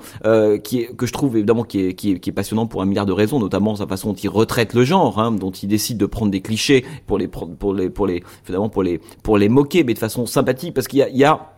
[0.65, 2.87] qui est que je trouve évidemment qui est, qui est, qui est passionnant pour un
[2.87, 5.99] milliard de raisons, notamment sa façon dont il retraite le genre, hein, dont il décide
[5.99, 9.49] de prendre des clichés pour les pour les pour les finalement pour les pour les
[9.49, 11.53] moquer, mais de façon sympathique, parce qu'il y a,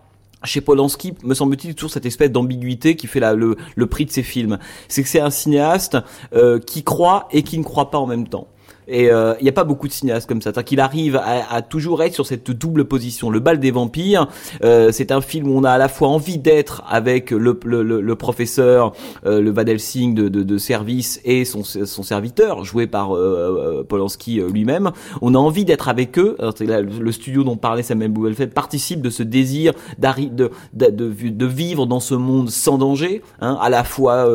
[0.45, 4.23] chez Polanski, me semble-t-il, toujours cette espèce d'ambiguïté qui fait le, le, prix de ses
[4.23, 4.59] films.
[4.89, 5.97] C'est que c'est un cinéaste
[6.35, 8.47] euh, qui croit et qui ne croit pas en même temps.
[8.89, 10.51] Et il euh, n'y a pas beaucoup de cinéastes comme ça.
[10.51, 13.31] C'est-à-dire qu'il arrive à, à, toujours être sur cette double position.
[13.31, 14.29] Le bal des vampires,
[14.63, 17.83] euh, c'est un film où on a à la fois envie d'être avec le, le,
[17.83, 18.93] le, le professeur,
[19.27, 23.85] euh, le Van de, de, de, service et son, son serviteur, joué par euh, euh,
[23.85, 24.91] Polanski lui-même.
[25.23, 26.37] On a envie d'être avec eux.
[26.39, 31.87] Alors, là, le studio dont parlait Samuel Bouvelfeld participe de ce désir de, de, vivre
[31.87, 34.29] dans ce monde sans danger, hein, à la fois,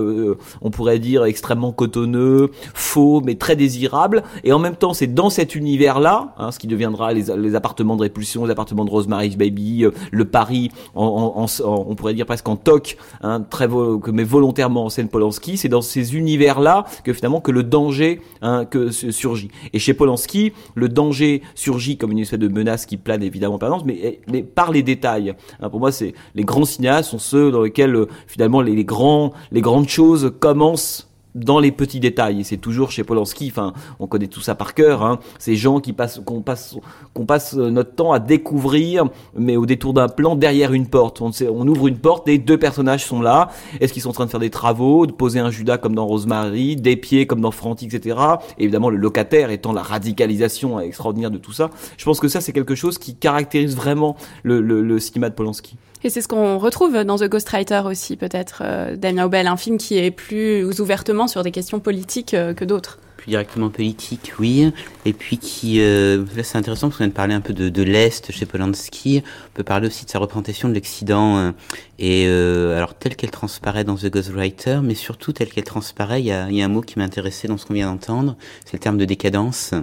[0.61, 5.29] on pourrait dire, extrêmement cotonneux, faux, mais très désirable et en même temps c'est dans
[5.29, 9.37] cet univers là hein, ce qui deviendra les, appartements de répulsion les appartements de Rosemary's
[9.37, 15.09] Baby euh, le Paris on pourrait dire presque en toc hein, très volontairement en scène
[15.09, 15.57] Polanski.
[15.57, 19.49] C'est dans ces univers là que finalement que le danger hein, que surgit.
[19.73, 23.59] Et chez Polanski le danger surgit comme une espèce de menace qui plane évidemment en
[23.59, 27.51] permanence mais, mais par les détails hein, pour moi c'est les grands cinéastes sont ceux
[27.51, 32.43] dans lesquels euh, finalement les grands les grandes choses commencent dans les petits détails.
[32.43, 35.93] C'est toujours chez Polanski, enfin, on connaît tout ça par cœur, hein, ces gens qui
[35.93, 36.75] passent, qu'on passe,
[37.13, 39.05] qu'on passe notre temps à découvrir,
[39.35, 41.21] mais au détour d'un plan derrière une porte.
[41.21, 43.49] On, ouvre une porte et deux personnages sont là.
[43.79, 46.05] Est-ce qu'ils sont en train de faire des travaux, de poser un Judas comme dans
[46.05, 48.17] Rosemary, des pieds comme dans Frantic, etc.
[48.57, 51.69] Et évidemment, le locataire étant la radicalisation extraordinaire de tout ça.
[51.97, 55.35] Je pense que ça, c'est quelque chose qui caractérise vraiment le, le, le cinéma de
[55.35, 55.75] Polanski.
[56.03, 59.77] Et c'est ce qu'on retrouve dans The Ghostwriter aussi, peut-être, euh, Damien Aubel, un film
[59.77, 62.99] qui est plus ouvertement sur des questions politiques euh, que d'autres.
[63.17, 64.71] plus directement politique, oui.
[65.03, 67.83] Et puis qui, euh, là c'est intéressant parce qu'on vient de parler un peu de,
[67.83, 69.21] l'Est chez Polanski.
[69.25, 71.37] On peut parler aussi de sa représentation de l'Occident.
[71.37, 71.51] euh,
[71.97, 76.27] et euh, alors telle qu'elle transparaît dans The Ghostwriter, mais surtout telle qu'elle transparaît, il
[76.27, 79.03] y a, un mot qui m'intéressait dans ce qu'on vient d'entendre, c'est le terme de
[79.03, 79.73] décadence.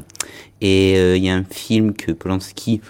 [0.62, 2.80] Et euh, il y a un film que Polanski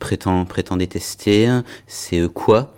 [0.00, 2.72] prétend, prétend détester, c'est euh, Quoi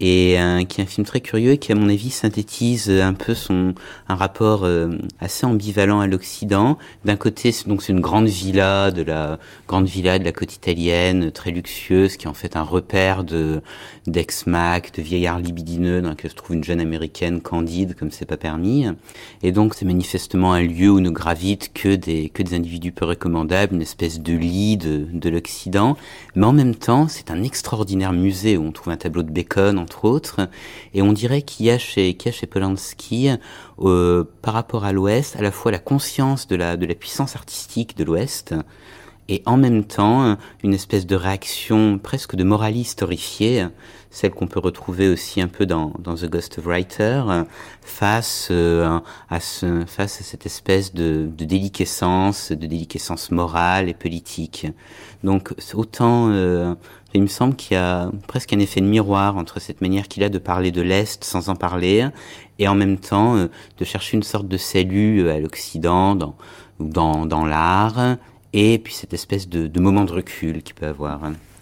[0.00, 3.14] et euh, qui est un film très curieux et qui à mon avis synthétise un
[3.14, 3.74] peu son
[4.08, 4.90] un rapport euh,
[5.20, 6.78] assez ambivalent à l'Occident.
[7.04, 11.32] D'un côté, donc c'est une grande villa de la grande villa de la côte italienne,
[11.32, 13.60] très luxueuse, qui est en fait un repère de
[14.10, 18.36] d'ex-mac, de vieillards libidineux dans lequel se trouve une jeune américaine candide comme c'est pas
[18.36, 18.86] permis.
[19.42, 23.04] Et donc c'est manifestement un lieu où ne gravitent que des que des individus peu
[23.04, 25.96] recommandables, une espèce de lit de, de l'Occident.
[26.34, 29.78] Mais en même temps, c'est un extraordinaire musée où on trouve un tableau de Bacon
[29.78, 30.48] entre autres,
[30.94, 33.30] et on dirait qu'il y a chez, qu'il y a chez Polanski,
[33.80, 37.36] euh, par rapport à l'Ouest, à la fois la conscience de la, de la puissance
[37.36, 38.54] artistique de l'Ouest,
[39.28, 43.66] et en même temps une espèce de réaction presque de moraliste horrifié,
[44.10, 47.22] celle qu'on peut retrouver aussi un peu dans, dans The Ghost of Writer,
[47.82, 48.98] face, euh,
[49.28, 54.66] à ce, face à cette espèce de, de déliquescence, de déliquescence morale et politique.
[55.24, 56.74] Donc autant, euh,
[57.14, 60.24] il me semble qu'il y a presque un effet de miroir entre cette manière qu'il
[60.24, 62.08] a de parler de l'Est sans en parler,
[62.58, 63.48] et en même temps euh,
[63.78, 66.34] de chercher une sorte de salut à l'Occident, dans,
[66.80, 68.16] dans, dans l'art,
[68.52, 71.20] et puis cette espèce de, moment de recul qu'il peut avoir.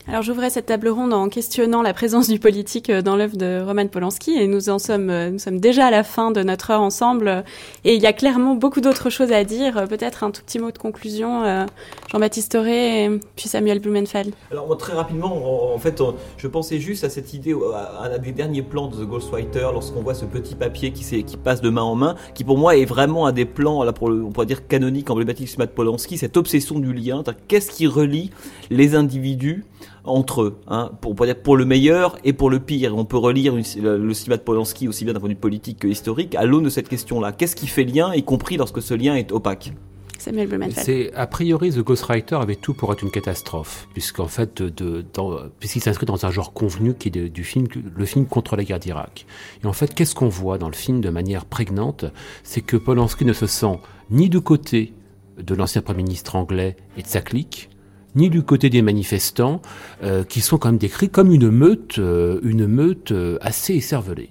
[0.09, 3.61] Alors j'ouvrais cette table ronde en questionnant la présence du politique euh, dans l'œuvre de
[3.61, 6.71] Roman Polanski et nous en sommes euh, nous sommes déjà à la fin de notre
[6.71, 7.43] heure ensemble
[7.85, 9.77] et il y a clairement beaucoup d'autres choses à dire.
[9.77, 11.67] Euh, Peut-être un tout petit mot de conclusion,
[12.13, 14.35] Jean-Baptiste Auré et puis Samuel Blumenfeld.
[14.51, 16.03] Alors très rapidement, en, fait,
[16.37, 20.03] je pensais juste à cette idée, à un des derniers plans de The Ghostwriter, lorsqu'on
[20.03, 23.27] voit ce petit papier qui, passe de main en main, qui pour moi est vraiment
[23.27, 26.79] un des plans, là, pour le- on pourrait dire canonique, emblématique de Polanski, cette obsession
[26.79, 27.23] du lien.
[27.49, 28.31] Qu'est-ce qui relie
[28.71, 29.65] les individus
[30.07, 32.97] entre eux, hein, pour, le meilleur et pour le pire.
[32.97, 35.41] On peut relire une- le, le cinéma de Polanski aussi bien d'un point de vue
[35.41, 37.33] politique que historique à l'aune de cette question-là.
[37.33, 39.73] Qu'est-ce qui fait lien, y compris lorsque ce lien est opaque
[40.19, 40.49] Samuel.
[40.73, 45.05] C'est a priori The Ghostwriter avait tout pour être une catastrophe, puisqu'en fait, de, de-
[45.13, 48.57] dans- puisqu'il s'inscrit dans un genre convenu qui est de- du film, le film contre
[48.57, 49.27] la guerre d'Irak.
[49.63, 52.07] Et en fait, qu'est-ce qu'on voit dans le film de manière prégnante?
[52.45, 53.79] C'est que Polanski ne se sent
[54.11, 54.95] ni du côté
[55.39, 57.69] de l'ancien premier ministre anglais et de sa clique,
[58.17, 59.61] ni du côté des manifestants,
[60.03, 64.31] euh, qui sont quand même décrits comme une meute, euh, une meute euh, assez écervelée.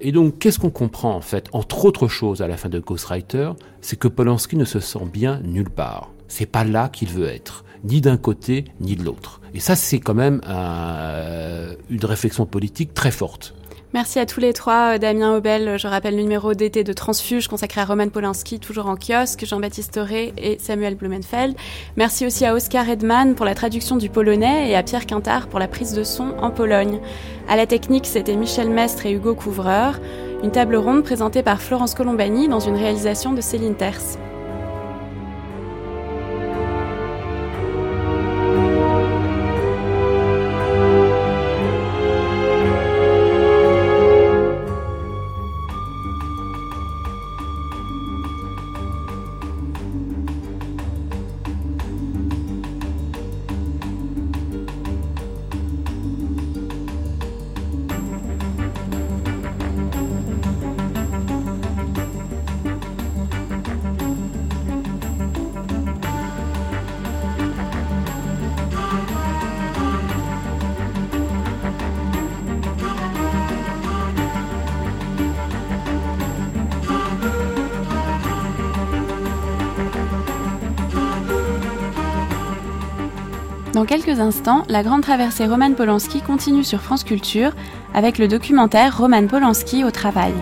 [0.00, 3.50] Et donc, qu'est-ce qu'on comprend en fait, entre autres choses, à la fin de Ghostwriter,
[3.80, 6.10] c'est que Polanski ne se sent bien nulle part.
[6.28, 9.40] C'est pas là qu'il veut être, ni d'un côté ni de l'autre.
[9.54, 13.54] Et ça, c'est quand même un- une réflexion politique très forte.
[13.96, 14.96] Merci à tous les trois.
[14.96, 18.88] Euh, Damien Aubel, je rappelle le numéro d'été de Transfuge consacré à Roman Polanski, toujours
[18.88, 21.56] en kiosque, Jean-Baptiste Auré et Samuel Blumenfeld.
[21.96, 25.58] Merci aussi à Oscar Edman pour la traduction du polonais et à Pierre Quintard pour
[25.58, 27.00] la prise de son en Pologne.
[27.48, 29.98] À la technique, c'était Michel Mestre et Hugo Couvreur.
[30.42, 34.18] Une table ronde présentée par Florence Colombani dans une réalisation de Céline Terce.
[84.02, 87.52] Quelques instants, la grande traversée Roman Polanski continue sur France Culture
[87.94, 90.34] avec le documentaire Roman Polanski au travail.